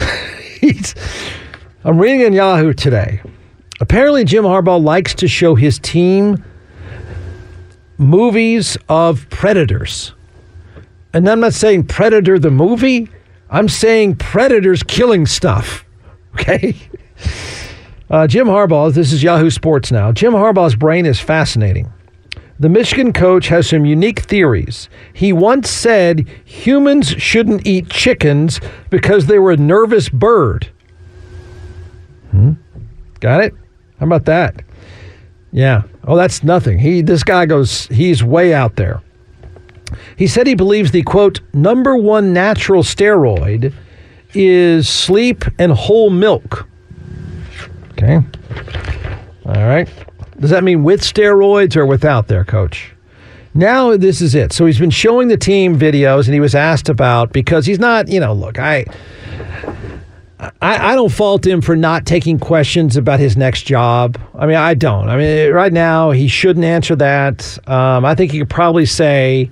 [1.84, 3.20] I'm reading in Yahoo today.
[3.80, 6.42] Apparently, Jim Harbaugh likes to show his team
[7.98, 10.13] movies of predators.
[11.14, 13.08] And I'm not saying Predator the movie.
[13.48, 15.84] I'm saying Predators killing stuff.
[16.34, 16.74] Okay?
[18.10, 20.10] Uh, Jim Harbaugh, this is Yahoo Sports now.
[20.10, 21.92] Jim Harbaugh's brain is fascinating.
[22.58, 24.88] The Michigan coach has some unique theories.
[25.12, 30.68] He once said humans shouldn't eat chickens because they were a nervous bird.
[32.32, 32.54] Hmm?
[33.20, 33.54] Got it?
[34.00, 34.60] How about that?
[35.52, 35.82] Yeah.
[36.02, 36.78] Oh, that's nothing.
[36.78, 39.02] He this guy goes he's way out there.
[40.16, 43.72] He said he believes the quote, number one natural steroid
[44.34, 46.66] is sleep and whole milk.
[47.92, 48.20] Okay.
[49.46, 49.88] All right.
[50.40, 52.92] Does that mean with steroids or without there, coach?
[53.54, 54.52] Now this is it.
[54.52, 58.08] So he's been showing the team videos and he was asked about because he's not,
[58.08, 58.84] you know, look, I
[60.60, 64.18] I, I, don't fault him for not taking questions about his next job.
[64.34, 65.08] I mean, I don't.
[65.08, 67.58] I mean, right now he shouldn't answer that.
[67.68, 69.48] Um, I think he could probably say,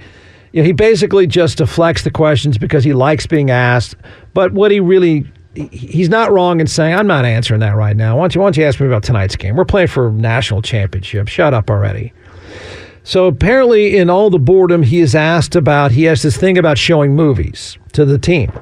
[0.53, 3.97] you know, he basically just deflects the questions because he likes being asked.
[4.35, 8.17] But what he really he's not wrong in saying I'm not answering that right now.
[8.17, 9.57] Why don't you, why don't you ask me about tonight's game?
[9.57, 11.29] We're playing for national championship.
[11.29, 12.13] Shut up already.
[13.05, 16.79] So apparently, in all the boredom, he is asked about, he has this thing about
[16.79, 18.53] showing movies to the team.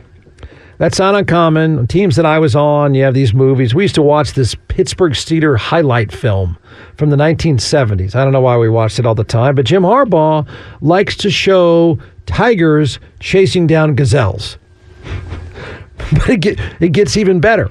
[0.80, 1.88] That's not uncommon.
[1.88, 3.74] Teams that I was on, you have these movies.
[3.74, 6.56] We used to watch this Pittsburgh Steeler highlight film
[6.96, 8.14] from the 1970s.
[8.14, 10.48] I don't know why we watched it all the time, but Jim Harbaugh
[10.80, 14.56] likes to show tigers chasing down gazelles.
[16.12, 17.68] but it, get, it gets even better.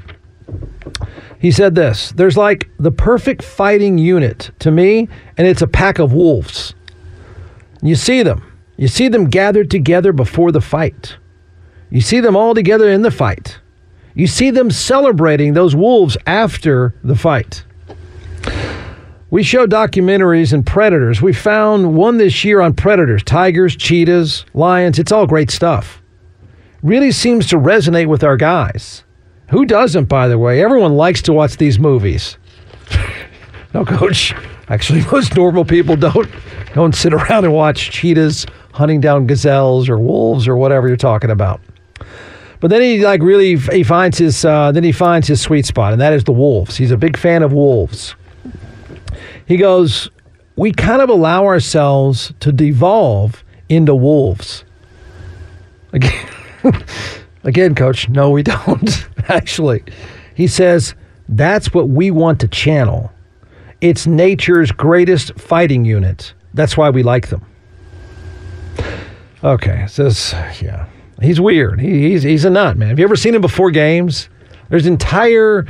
[1.40, 5.98] He said this There's like the perfect fighting unit to me, and it's a pack
[5.98, 6.76] of wolves.
[7.82, 8.44] You see them.
[8.78, 11.18] You see them gathered together before the fight.
[11.92, 13.60] You see them all together in the fight.
[14.14, 17.64] You see them celebrating those wolves after the fight.
[19.32, 21.22] We show documentaries and predators.
[21.22, 24.98] We found one this year on predators tigers, cheetahs, lions.
[24.98, 26.02] It's all great stuff.
[26.82, 29.04] Really seems to resonate with our guys.
[29.50, 30.64] Who doesn't, by the way?
[30.64, 32.38] Everyone likes to watch these movies.
[33.74, 34.34] no, coach.
[34.68, 36.30] Actually, most normal people don't
[36.74, 41.32] don't sit around and watch cheetahs hunting down gazelles or wolves or whatever you're talking
[41.32, 41.60] about.
[42.60, 45.94] But then he like really he finds his uh, then he finds his sweet spot,
[45.94, 46.78] and that is the wolves.
[46.78, 48.16] He's a big fan of wolves.
[49.46, 50.10] He goes,
[50.56, 54.66] we kind of allow ourselves to devolve into wolves.
[55.94, 56.30] Again,
[57.44, 59.08] again, coach, no, we don't.
[59.30, 59.84] Actually,
[60.36, 60.96] he says
[61.30, 63.12] that's what we want to channel.
[63.82, 66.34] It's nature's greatest fighting unit.
[66.54, 67.46] That's why we like them.
[69.44, 70.88] Okay, says, yeah.
[71.22, 71.80] He's weird.
[71.80, 72.90] He, he's he's a nut, man.
[72.90, 74.30] Have you ever seen him before games?
[74.70, 75.66] There's entire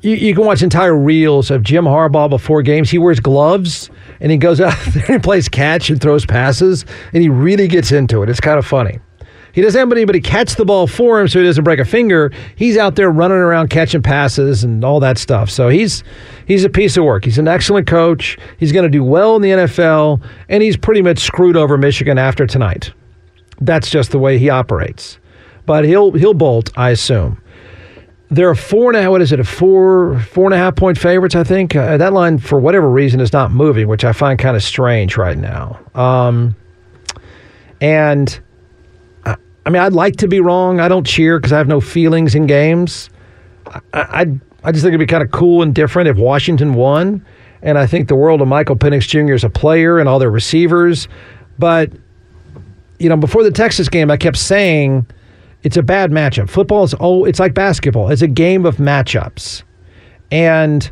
[0.00, 2.88] you, you, can watch entire reels of Jim Harbaugh before games.
[2.88, 7.22] He wears gloves and he goes out there and plays catch and throws passes, and
[7.22, 8.28] he really gets into it.
[8.28, 9.00] It's kind of funny.
[9.52, 12.30] He doesn't have anybody catch the ball for him so he doesn't break a finger.
[12.54, 15.50] He's out there running around catching passes and all that stuff.
[15.50, 16.04] So he's
[16.46, 17.24] he's a piece of work.
[17.24, 18.38] He's an excellent coach.
[18.58, 22.18] He's going to do well in the NFL, and he's pretty much screwed over Michigan
[22.18, 22.92] after tonight.
[23.60, 25.18] That's just the way he operates.
[25.66, 27.42] But he'll he'll bolt, I assume.
[28.30, 29.10] There are four and a half.
[29.10, 29.40] What is it?
[29.40, 31.34] A four four and a half point favorites.
[31.34, 34.56] I think uh, that line, for whatever reason, is not moving, which I find kind
[34.56, 35.80] of strange right now.
[35.94, 36.54] Um,
[37.80, 38.38] and
[39.24, 40.80] I, I, mean, I'd like to be wrong.
[40.80, 43.08] I don't cheer because I have no feelings in games.
[43.66, 44.26] I, I
[44.64, 47.24] I just think it'd be kind of cool and different if Washington won.
[47.62, 49.34] And I think the world of Michael Penix Jr.
[49.34, 51.08] as a player and all their receivers,
[51.58, 51.90] but
[52.98, 55.06] you know, before the Texas game, I kept saying
[55.62, 56.48] it's a bad matchup.
[56.48, 58.10] Football is oh, it's like basketball.
[58.10, 59.62] It's a game of matchups,
[60.30, 60.90] and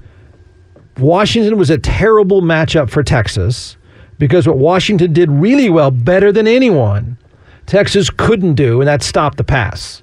[0.98, 3.76] Washington was a terrible matchup for Texas
[4.18, 7.18] because what Washington did really well, better than anyone,
[7.66, 10.02] Texas couldn't do, and that stopped the pass.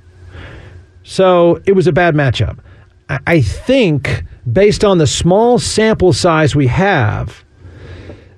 [1.03, 2.59] So it was a bad matchup.
[3.09, 7.42] I think based on the small sample size we have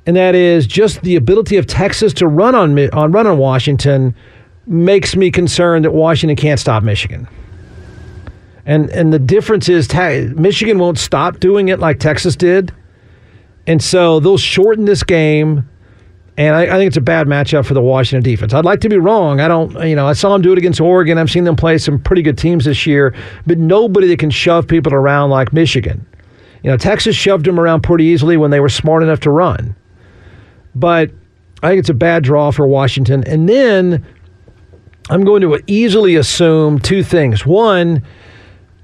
[0.05, 4.15] and that is just the ability of Texas to run on on run on Washington
[4.67, 7.27] makes me concerned that Washington can't stop Michigan.
[8.65, 9.91] And and the difference is
[10.35, 12.73] Michigan won't stop doing it like Texas did,
[13.67, 15.67] and so they'll shorten this game.
[16.37, 18.53] And I, I, think it's a bad matchup for the Washington defense.
[18.53, 19.39] I'd like to be wrong.
[19.39, 21.17] I don't, you know, I saw them do it against Oregon.
[21.17, 23.15] I've seen them play some pretty good teams this year,
[23.47, 26.05] but nobody that can shove people around like Michigan.
[26.61, 29.77] You know, Texas shoved them around pretty easily when they were smart enough to run.
[30.75, 31.11] But
[31.63, 33.23] I think it's a bad draw for Washington.
[33.25, 34.05] And then
[35.09, 37.45] I'm going to easily assume two things.
[37.45, 38.03] One,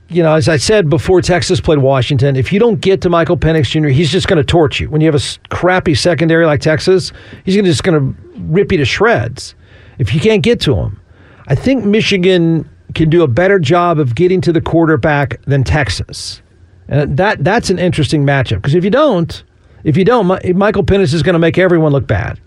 [0.08, 3.38] you know, as I said before Texas played Washington, if you don't get to Michael
[3.38, 4.90] Penix Jr., he's just going to torch you.
[4.90, 7.12] When you have a crappy secondary like Texas,
[7.46, 9.56] he's just going to rip you to shreds
[10.00, 11.00] if you can't get to him.
[11.48, 16.42] I think Michigan can do a better job of getting to the quarterback than Texas.
[16.88, 19.44] And that that's an interesting matchup because if you don't,
[19.84, 22.40] if you don't, Michael Penix is going to make everyone look bad.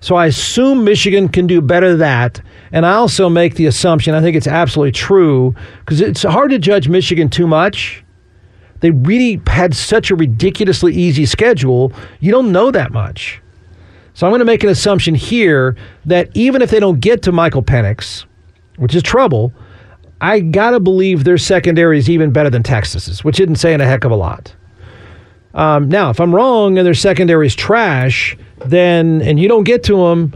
[0.00, 2.40] So I assume Michigan can do better than that.
[2.72, 6.58] And I also make the assumption, I think it's absolutely true, because it's hard to
[6.58, 8.04] judge Michigan too much.
[8.80, 13.40] They really had such a ridiculously easy schedule, you don't know that much.
[14.12, 17.32] So I'm going to make an assumption here that even if they don't get to
[17.32, 18.24] Michael Penix,
[18.76, 19.52] which is trouble,
[20.20, 23.86] I got to believe their secondary is even better than Texas's, which isn't saying a
[23.86, 24.54] heck of a lot.
[25.56, 29.82] Um, now, if I'm wrong and their secondary is trash, then and you don't get
[29.84, 30.34] to him,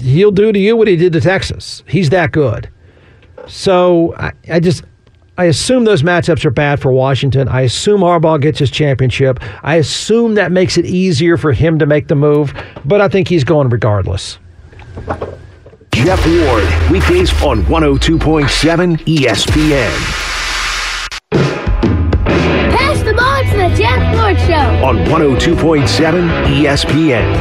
[0.00, 1.84] he'll do to you what he did to Texas.
[1.86, 2.68] He's that good.
[3.46, 4.84] So I, I just
[5.36, 7.46] I assume those matchups are bad for Washington.
[7.46, 9.38] I assume Harbaugh gets his championship.
[9.62, 12.52] I assume that makes it easier for him to make the move,
[12.84, 14.38] but I think he's going regardless.
[15.92, 20.37] Jeff Ward, weekdays on 102.7 ESPN.
[24.28, 25.86] Ward Show on 102.7
[26.48, 27.32] ESPN.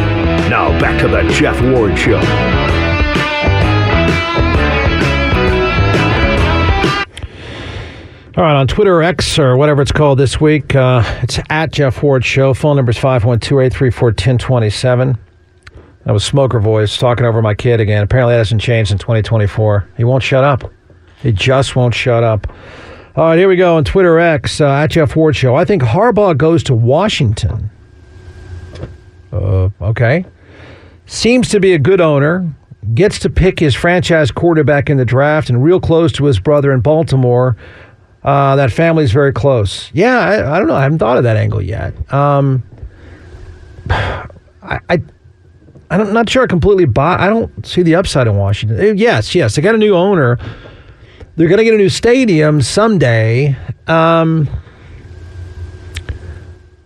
[0.49, 2.15] Now back to the Jeff Ward Show.
[8.38, 11.73] All right, on Twitter or X or whatever it's called this week, uh, it's at
[11.73, 12.53] Jeff Ward Show.
[12.53, 15.17] Phone number is 512 834 1027.
[16.05, 18.01] That was Smoker Voice talking over my kid again.
[18.01, 19.89] Apparently, that hasn't changed in 2024.
[19.97, 20.71] He won't shut up.
[21.21, 22.47] He just won't shut up.
[23.18, 25.55] All right, here we go on Twitter X uh, at Jeff Ward Show.
[25.55, 27.72] I think Harbaugh goes to Washington.
[29.34, 30.24] Uh, okay.
[31.07, 32.47] Seems to be a good owner.
[32.93, 36.72] Gets to pick his franchise quarterback in the draft and real close to his brother
[36.72, 37.57] in Baltimore.
[38.24, 39.89] Uh, that family's very close.
[39.95, 40.76] Yeah, I, I, don't know.
[40.76, 41.95] I haven't thought of that angle yet.
[42.13, 42.61] Um,
[43.89, 44.28] I,
[44.61, 45.01] I,
[45.89, 47.15] I'm not sure I completely buy.
[47.18, 48.80] I don't see the upside in Washington.
[48.80, 50.38] Uh, yes, yes, they got a new owner.
[51.38, 53.55] They're going to get a new stadium someday.
[53.88, 54.49] Um,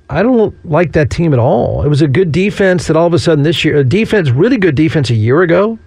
[0.08, 1.84] I don't like that team at all.
[1.84, 4.58] It was a good defense that all of a sudden this year, a defense, really
[4.58, 5.80] good defense a year ago,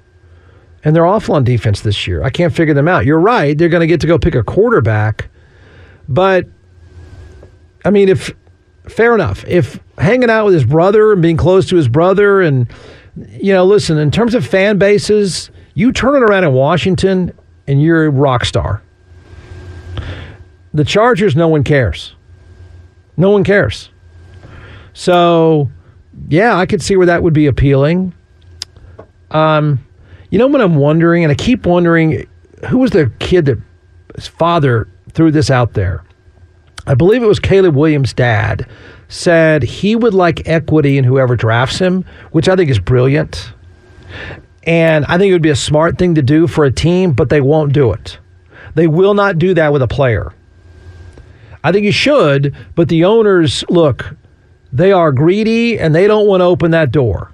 [0.83, 2.25] and they're awful on defense this year.
[2.25, 3.07] I can't figure them out.
[3.07, 3.57] You're right.
[3.57, 5.29] They're going to get to go pick a quarterback
[6.09, 6.47] but
[7.85, 8.35] I mean, if
[8.89, 12.67] fair enough, if hanging out with his brother and being close to his brother, and
[13.29, 17.33] you know, listen, in terms of fan bases, you turn it around in Washington
[17.67, 18.83] and you're a rock star.
[20.73, 22.15] The Chargers, no one cares.
[23.17, 23.91] No one cares.
[24.93, 25.71] So,
[26.29, 28.13] yeah, I could see where that would be appealing.
[29.31, 29.85] Um,
[30.31, 32.27] you know what I'm wondering, and I keep wondering,
[32.69, 33.59] who was the kid that
[34.15, 36.05] his father threw this out there.
[36.87, 38.69] I believe it was Caleb Williams' dad
[39.09, 43.53] said he would like equity in whoever drafts him, which I think is brilliant.
[44.67, 47.29] And I think it would be a smart thing to do for a team, but
[47.29, 48.19] they won't do it.
[48.75, 50.33] They will not do that with a player.
[51.63, 54.15] I think you should, but the owners, look,
[54.73, 57.31] they are greedy and they don't want to open that door.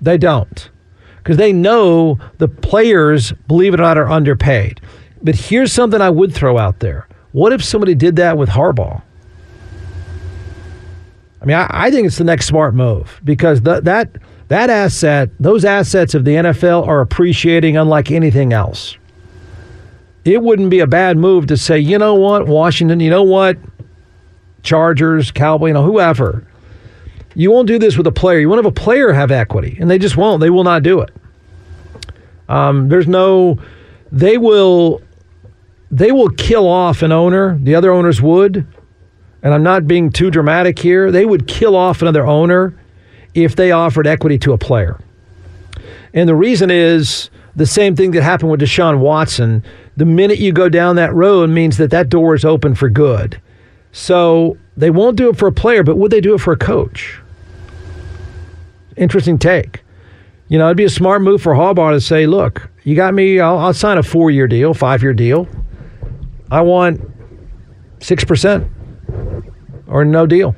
[0.00, 0.70] They don't.
[1.18, 4.80] Because they know the players, believe it or not, are underpaid.
[5.22, 7.06] But here's something I would throw out there.
[7.32, 9.02] What if somebody did that with Harbaugh?
[11.40, 14.08] I mean, I, I think it's the next smart move because that
[14.52, 18.98] that asset, those assets of the NFL are appreciating unlike anything else.
[20.26, 23.56] It wouldn't be a bad move to say, you know what, Washington, you know what,
[24.62, 26.46] Chargers, Cowboy, you know, whoever.
[27.34, 28.40] You won't do this with a player.
[28.40, 30.42] You won't have a player have equity, and they just won't.
[30.42, 31.10] They will not do it.
[32.50, 33.58] Um, there's no.
[34.12, 35.00] They will
[35.90, 38.66] they will kill off an owner, the other owners would,
[39.42, 42.74] and I'm not being too dramatic here, they would kill off another owner
[43.34, 44.98] if they offered equity to a player.
[46.14, 49.64] And the reason is the same thing that happened with Deshaun Watson.
[49.96, 53.40] The minute you go down that road means that that door is open for good.
[53.92, 56.56] So they won't do it for a player, but would they do it for a
[56.56, 57.20] coach?
[58.96, 59.82] Interesting take.
[60.48, 63.40] You know, it'd be a smart move for Harbaugh to say, look, you got me,
[63.40, 65.48] I'll, I'll sign a four year deal, five year deal.
[66.50, 67.00] I want
[68.00, 68.70] 6%
[69.86, 70.54] or no deal.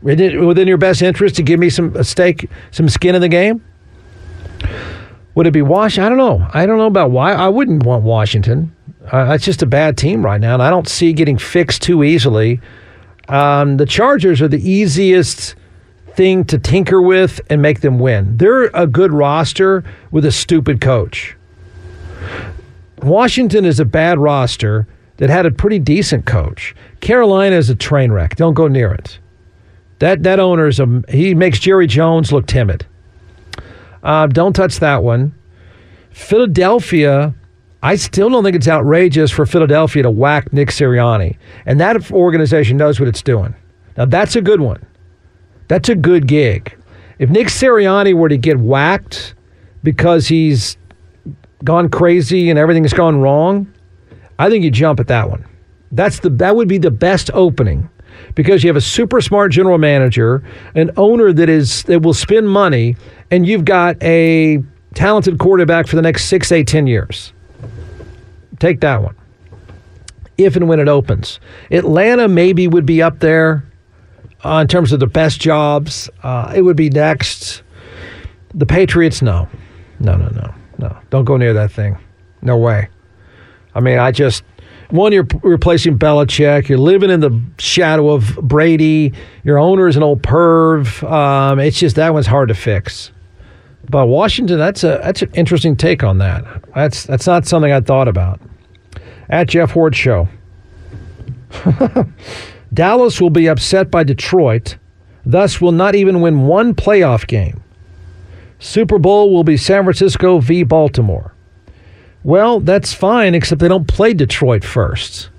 [0.00, 3.64] Within your best interest to give me some stake, some skin in the game?
[5.34, 6.04] Would it be Washington?
[6.04, 6.48] I don't know.
[6.52, 7.32] I don't know about why.
[7.32, 8.74] I wouldn't want Washington.
[9.12, 12.04] Uh, it's just a bad team right now, and I don't see getting fixed too
[12.04, 12.60] easily.
[13.28, 15.54] Um, the Chargers are the easiest
[16.14, 18.36] thing to tinker with and make them win.
[18.36, 21.36] They're a good roster with a stupid coach.
[23.02, 24.88] Washington is a bad roster
[25.18, 26.74] that had a pretty decent coach.
[27.00, 28.36] Carolina is a train wreck.
[28.36, 29.18] Don't go near it.
[29.98, 32.86] That that owner is a he makes Jerry Jones look timid.
[34.02, 35.34] Uh, don't touch that one.
[36.10, 37.34] Philadelphia,
[37.82, 41.36] I still don't think it's outrageous for Philadelphia to whack Nick Sirianni,
[41.66, 43.54] and that organization knows what it's doing.
[43.96, 44.84] Now that's a good one.
[45.66, 46.74] That's a good gig.
[47.18, 49.34] If Nick Sirianni were to get whacked
[49.82, 50.76] because he's
[51.64, 53.72] gone crazy and everything's gone wrong,
[54.38, 55.44] I think you jump at that one.
[55.90, 57.90] That's the that would be the best opening
[58.38, 60.44] because you have a super smart general manager,
[60.76, 62.94] an owner that is that will spend money,
[63.32, 64.62] and you've got a
[64.94, 67.32] talented quarterback for the next six, eight, ten years.
[68.60, 69.16] Take that one.
[70.36, 71.40] If and when it opens,
[71.72, 73.64] Atlanta maybe would be up there
[74.44, 76.08] uh, in terms of the best jobs.
[76.22, 77.64] Uh, it would be next.
[78.54, 79.48] The Patriots, no,
[79.98, 80.96] no, no, no, no.
[81.10, 81.98] Don't go near that thing.
[82.40, 82.88] No way.
[83.74, 84.44] I mean, I just
[84.90, 86.68] one, you're replacing Belichick.
[86.68, 89.12] You're living in the shadow of Brady.
[89.44, 91.02] Your owner is an old perv.
[91.10, 93.12] Um, it's just that one's hard to fix.
[93.90, 96.44] But Washington, that's a that's an interesting take on that.
[96.74, 98.40] That's that's not something I thought about.
[99.30, 100.28] At Jeff Ward Show,
[102.74, 104.76] Dallas will be upset by Detroit,
[105.24, 107.62] thus will not even win one playoff game.
[108.58, 110.64] Super Bowl will be San Francisco v.
[110.64, 111.34] Baltimore.
[112.24, 115.30] Well, that's fine, except they don't play Detroit first.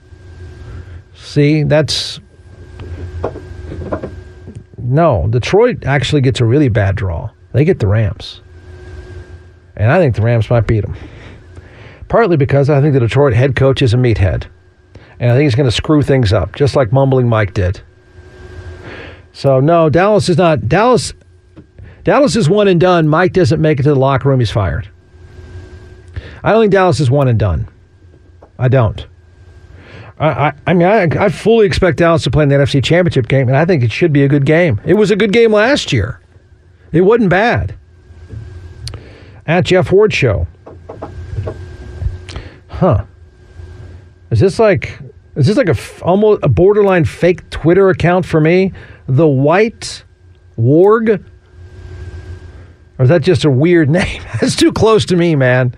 [1.15, 2.19] See, that's.
[4.77, 7.29] No, Detroit actually gets a really bad draw.
[7.51, 8.41] They get the Rams.
[9.75, 10.95] And I think the Rams might beat them.
[12.07, 14.47] Partly because I think the Detroit head coach is a meathead.
[15.19, 17.81] And I think he's going to screw things up, just like Mumbling Mike did.
[19.33, 20.67] So, no, Dallas is not.
[20.67, 21.13] Dallas.
[22.03, 23.07] Dallas is one and done.
[23.07, 24.39] Mike doesn't make it to the locker room.
[24.39, 24.89] He's fired.
[26.43, 27.67] I don't think Dallas is one and done.
[28.57, 29.05] I don't.
[30.19, 33.27] I, I, I mean, I, I fully expect Dallas to play in the NFC Championship
[33.27, 34.81] game, and I think it should be a good game.
[34.85, 36.19] It was a good game last year.
[36.91, 37.75] It wasn't bad.
[39.45, 40.47] At Jeff Ward Show.
[42.67, 43.05] Huh.
[44.31, 44.99] Is this like
[45.35, 48.73] is this like a almost a borderline fake Twitter account for me?
[49.07, 50.03] The White
[50.57, 51.23] Warg?
[52.97, 54.21] Or is that just a weird name?
[54.39, 55.73] That's too close to me, man.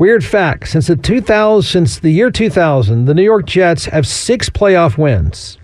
[0.00, 4.48] Weird fact: since the 2000, since the year 2000, the New York Jets have six
[4.48, 5.58] playoff wins.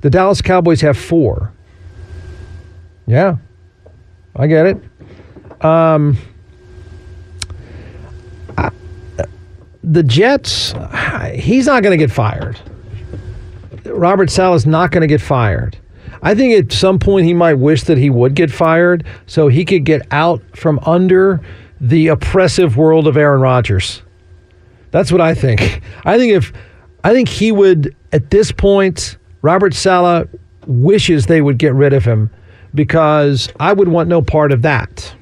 [0.00, 1.52] The Dallas Cowboys have four.
[3.06, 3.36] Yeah,
[4.34, 5.62] I get it.
[5.62, 6.16] Um,
[8.56, 8.70] I,
[9.84, 10.72] the Jets,
[11.34, 12.58] he's not going to get fired.
[13.84, 15.76] Robert Saleh's not going to get fired.
[16.22, 19.66] I think at some point he might wish that he would get fired so he
[19.66, 21.42] could get out from under
[21.80, 24.02] the oppressive world of Aaron Rodgers.
[24.90, 25.82] That's what I think.
[26.04, 26.52] I think if
[27.04, 30.28] I think he would at this point, Robert Saleh
[30.66, 32.30] wishes they would get rid of him
[32.74, 35.14] because I would want no part of that.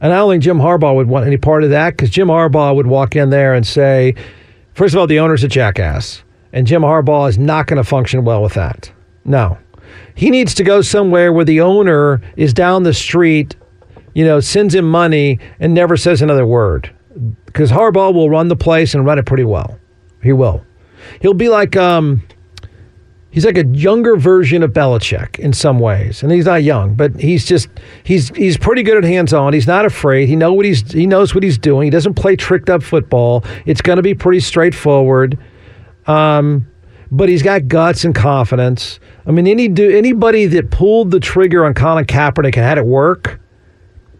[0.00, 2.74] And I don't think Jim Harbaugh would want any part of that because Jim Harbaugh
[2.74, 4.14] would walk in there and say,
[4.74, 6.22] first of all, the owner's a jackass.
[6.52, 8.90] And Jim Harbaugh is not going to function well with that.
[9.24, 9.58] No.
[10.14, 13.54] He needs to go somewhere where the owner is down the street
[14.16, 16.90] you know, sends him money and never says another word.
[17.44, 19.78] Because Harbaugh will run the place and run it pretty well.
[20.22, 20.64] He will.
[21.20, 22.26] He'll be like um,
[23.28, 27.20] he's like a younger version of Belichick in some ways, and he's not young, but
[27.20, 27.68] he's just
[28.04, 29.52] he's he's pretty good at hands on.
[29.52, 30.30] He's not afraid.
[30.30, 31.84] He know what he's he knows what he's doing.
[31.84, 33.44] He doesn't play tricked up football.
[33.66, 35.38] It's going to be pretty straightforward.
[36.06, 36.66] Um,
[37.10, 38.98] but he's got guts and confidence.
[39.26, 42.86] I mean, any do anybody that pulled the trigger on Colin Kaepernick and had it
[42.86, 43.40] work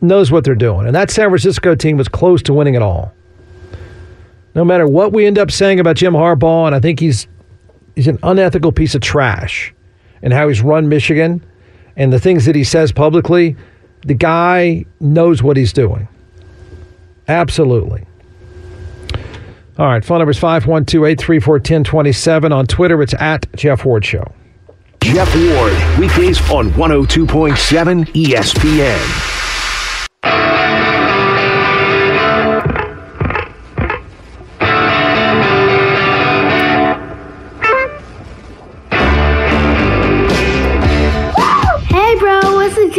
[0.01, 0.87] knows what they're doing.
[0.87, 3.13] And that San Francisco team was close to winning it all.
[4.55, 7.27] No matter what we end up saying about Jim Harbaugh, and I think he's
[7.95, 9.75] he's an unethical piece of trash
[10.23, 11.45] and how he's run Michigan
[11.97, 13.57] and the things that he says publicly,
[14.07, 16.09] the guy knows what he's doing.
[17.29, 18.07] Absolutely.
[19.79, 22.53] All right, phone number is 512 834 1027.
[22.53, 24.33] On Twitter, it's at Jeff Ward Show.
[25.03, 29.36] Jeff Ward, weekdays on 102.7 ESPN.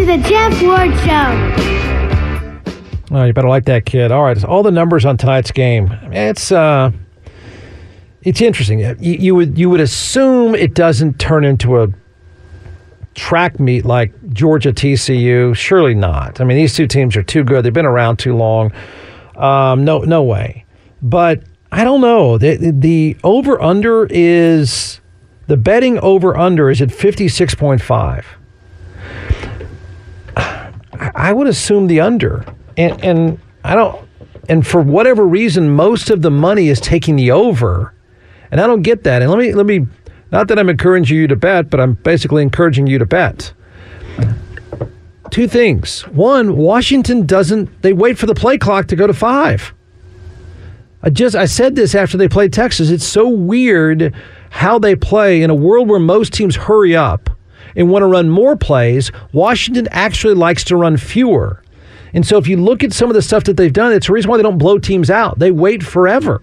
[0.08, 1.28] The Jeff Ward Show.
[3.12, 4.10] Oh, you better like that kid.
[4.10, 5.92] All right, all the numbers on tonight's game.
[6.14, 6.92] It's uh,
[8.22, 8.80] it's interesting.
[8.80, 11.90] You, you would you would assume it doesn't turn into a
[13.18, 15.56] track meet like Georgia TCU.
[15.56, 16.40] Surely not.
[16.40, 17.66] I mean, these two teams are too good.
[17.66, 18.72] They've been around too long.
[19.36, 20.66] Um, no, no way.
[21.02, 22.38] But I don't know.
[22.38, 25.02] The, the over under is
[25.48, 28.26] the betting over under is at fifty six point five.
[30.36, 32.46] I would assume the under.
[32.78, 34.08] And, and I don't,
[34.50, 37.94] and for whatever reason, most of the money is taking the over.
[38.52, 39.22] And I don't get that.
[39.22, 39.88] And let me, let me,
[40.32, 43.54] not that I'm encouraging you to bet, but I'm basically encouraging you to bet.
[45.32, 46.02] Two things.
[46.08, 49.74] One, Washington doesn't, they wait for the play clock to go to five.
[51.04, 52.90] I just, I said this after they played Texas.
[52.90, 54.16] It's so weird
[54.50, 57.30] how they play in a world where most teams hurry up
[57.76, 61.64] and want to run more plays, Washington actually likes to run fewer.
[62.14, 64.14] And so if you look at some of the stuff that they've done, it's the
[64.14, 65.40] reason why they don't blow teams out.
[65.40, 66.42] They wait forever.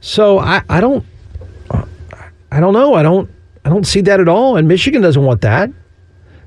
[0.00, 1.04] So I, I don't
[2.50, 2.94] I don't know.
[2.94, 3.30] I don't
[3.64, 4.56] I don't see that at all.
[4.56, 5.70] And Michigan doesn't want that.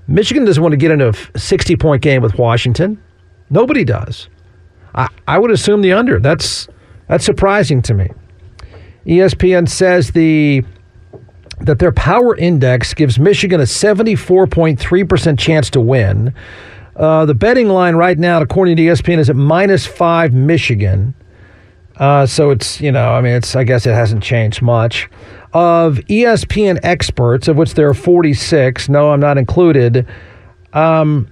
[0.07, 3.01] Michigan doesn't want to get into a 60 point game with Washington.
[3.49, 4.27] Nobody does.
[4.95, 6.19] I, I would assume the under.
[6.19, 6.67] That's
[7.07, 8.09] that's surprising to me.
[9.05, 10.63] ESPN says the
[11.59, 16.33] that their power index gives Michigan a 74.3% chance to win.
[16.95, 21.13] Uh, the betting line right now, according to ESPN, is at minus five Michigan.
[21.97, 25.07] Uh, so it's, you know, I mean, it's, I guess it hasn't changed much.
[25.53, 30.07] Of ESPN experts, of which there are 46, no, I'm not included,
[30.71, 31.27] um,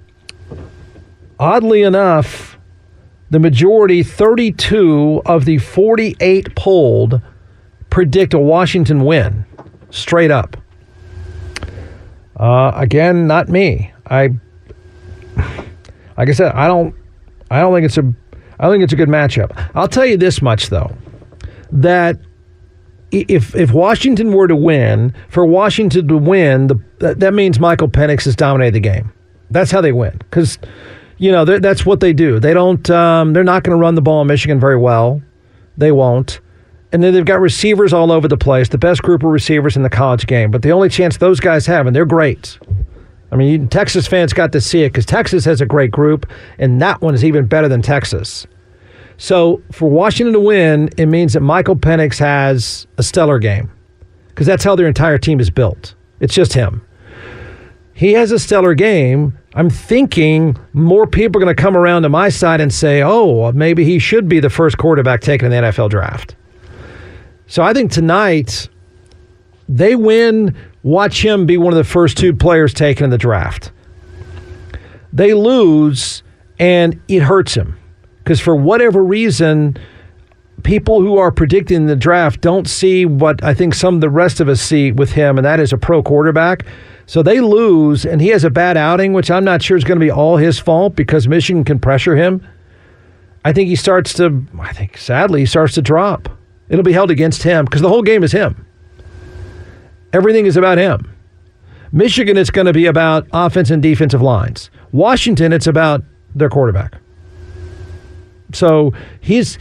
[1.40, 2.58] oddly enough,
[3.30, 7.22] the majority, 32 of the 48 polled,
[7.90, 9.46] predict a Washington win,
[9.90, 10.58] straight up.
[12.36, 13.94] Uh, again, not me.
[14.08, 14.30] I,
[16.18, 16.96] like I said, I don't,
[17.52, 18.14] I don't think it's a,
[18.60, 19.70] I don't think it's a good matchup.
[19.76, 20.96] I'll tell you this much though,
[21.72, 22.20] that
[23.12, 27.88] if if Washington were to win, for Washington to win, the, that, that means Michael
[27.88, 29.12] Penix has dominated the game.
[29.50, 30.60] That's how they win because
[31.18, 32.40] you know that's what they do.
[32.40, 32.88] They don't.
[32.90, 35.22] Um, they're not going to run the ball in Michigan very well.
[35.78, 36.40] They won't.
[36.92, 39.84] And then they've got receivers all over the place, the best group of receivers in
[39.84, 40.50] the college game.
[40.50, 42.58] But the only chance those guys have, and they're great.
[43.32, 46.26] I mean, Texas fans got to see it because Texas has a great group,
[46.58, 48.48] and that one is even better than Texas.
[49.20, 53.70] So for Washington to win, it means that Michael Penix has a stellar game
[54.30, 55.94] because that's how their entire team is built.
[56.22, 56.82] It's just him.
[57.94, 59.38] He has a stellar game.
[59.56, 63.52] I'm thinking more people are going to come around to my side and say, oh,
[63.52, 66.38] maybe he should be the first quarterback taken in the NFL draft.
[67.48, 68.70] So I think tonight
[69.68, 70.56] they win.
[70.82, 73.74] Watch him be one of the first two players taken in the draft.
[75.12, 76.24] They lose,
[76.58, 77.79] and it hurts him
[78.30, 79.76] because for whatever reason,
[80.62, 84.40] people who are predicting the draft don't see what I think some of the rest
[84.40, 86.64] of us see with him, and that is a pro quarterback.
[87.08, 90.00] So they lose, and he has a bad outing, which I'm not sure is going
[90.00, 92.48] to be all his fault because Michigan can pressure him.
[93.46, 96.30] I think he starts to, I think sadly, he starts to drop.
[96.70, 98.64] It'll be held against him because the whole game is him.
[100.14, 101.12] Everything is about him.
[101.92, 104.70] Michigan, it's going to be about offense and defensive lines.
[104.92, 106.04] Washington, it's about
[106.36, 107.00] their quarterback.
[108.54, 109.58] So he's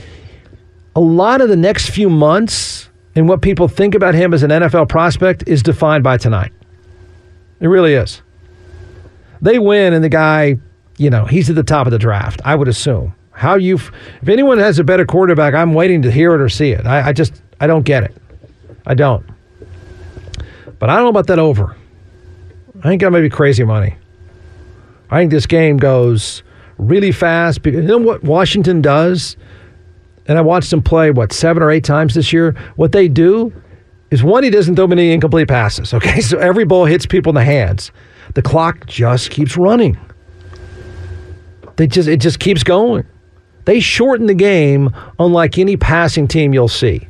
[0.97, 4.51] a lot of the next few months and what people think about him as an
[4.51, 6.53] NFL prospect is defined by tonight.
[7.61, 8.23] It really is.
[9.41, 10.59] They win, and the guy,
[10.97, 13.15] you know, he's at the top of the draft, I would assume.
[13.33, 16.73] How you, if anyone has a better quarterback, I'm waiting to hear it or see
[16.73, 16.87] it.
[16.87, 18.17] I, I just, I don't get it.
[18.87, 19.25] I don't.
[20.79, 21.77] But I don't know about that over.
[22.81, 23.97] I think that may be crazy money.
[25.11, 26.43] I think this game goes
[26.79, 27.65] really fast.
[27.67, 29.37] You know what Washington does?
[30.27, 32.53] And I watched them play, what, seven or eight times this year?
[32.77, 33.53] What they do
[34.11, 35.93] is one, he doesn't throw many incomplete passes.
[35.99, 37.91] Okay, so every ball hits people in the hands.
[38.35, 39.99] The clock just keeps running.
[41.77, 43.07] They just it just keeps going.
[43.65, 47.09] They shorten the game unlike any passing team you'll see.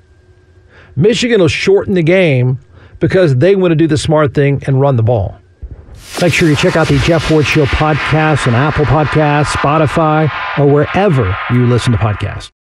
[0.97, 2.59] Michigan will shorten the game
[2.99, 5.39] because they want to do the smart thing and run the ball.
[6.21, 10.29] Make sure you check out the Jeff Ward Show podcast on Apple Podcasts, Spotify,
[10.59, 12.51] or wherever you listen to podcasts.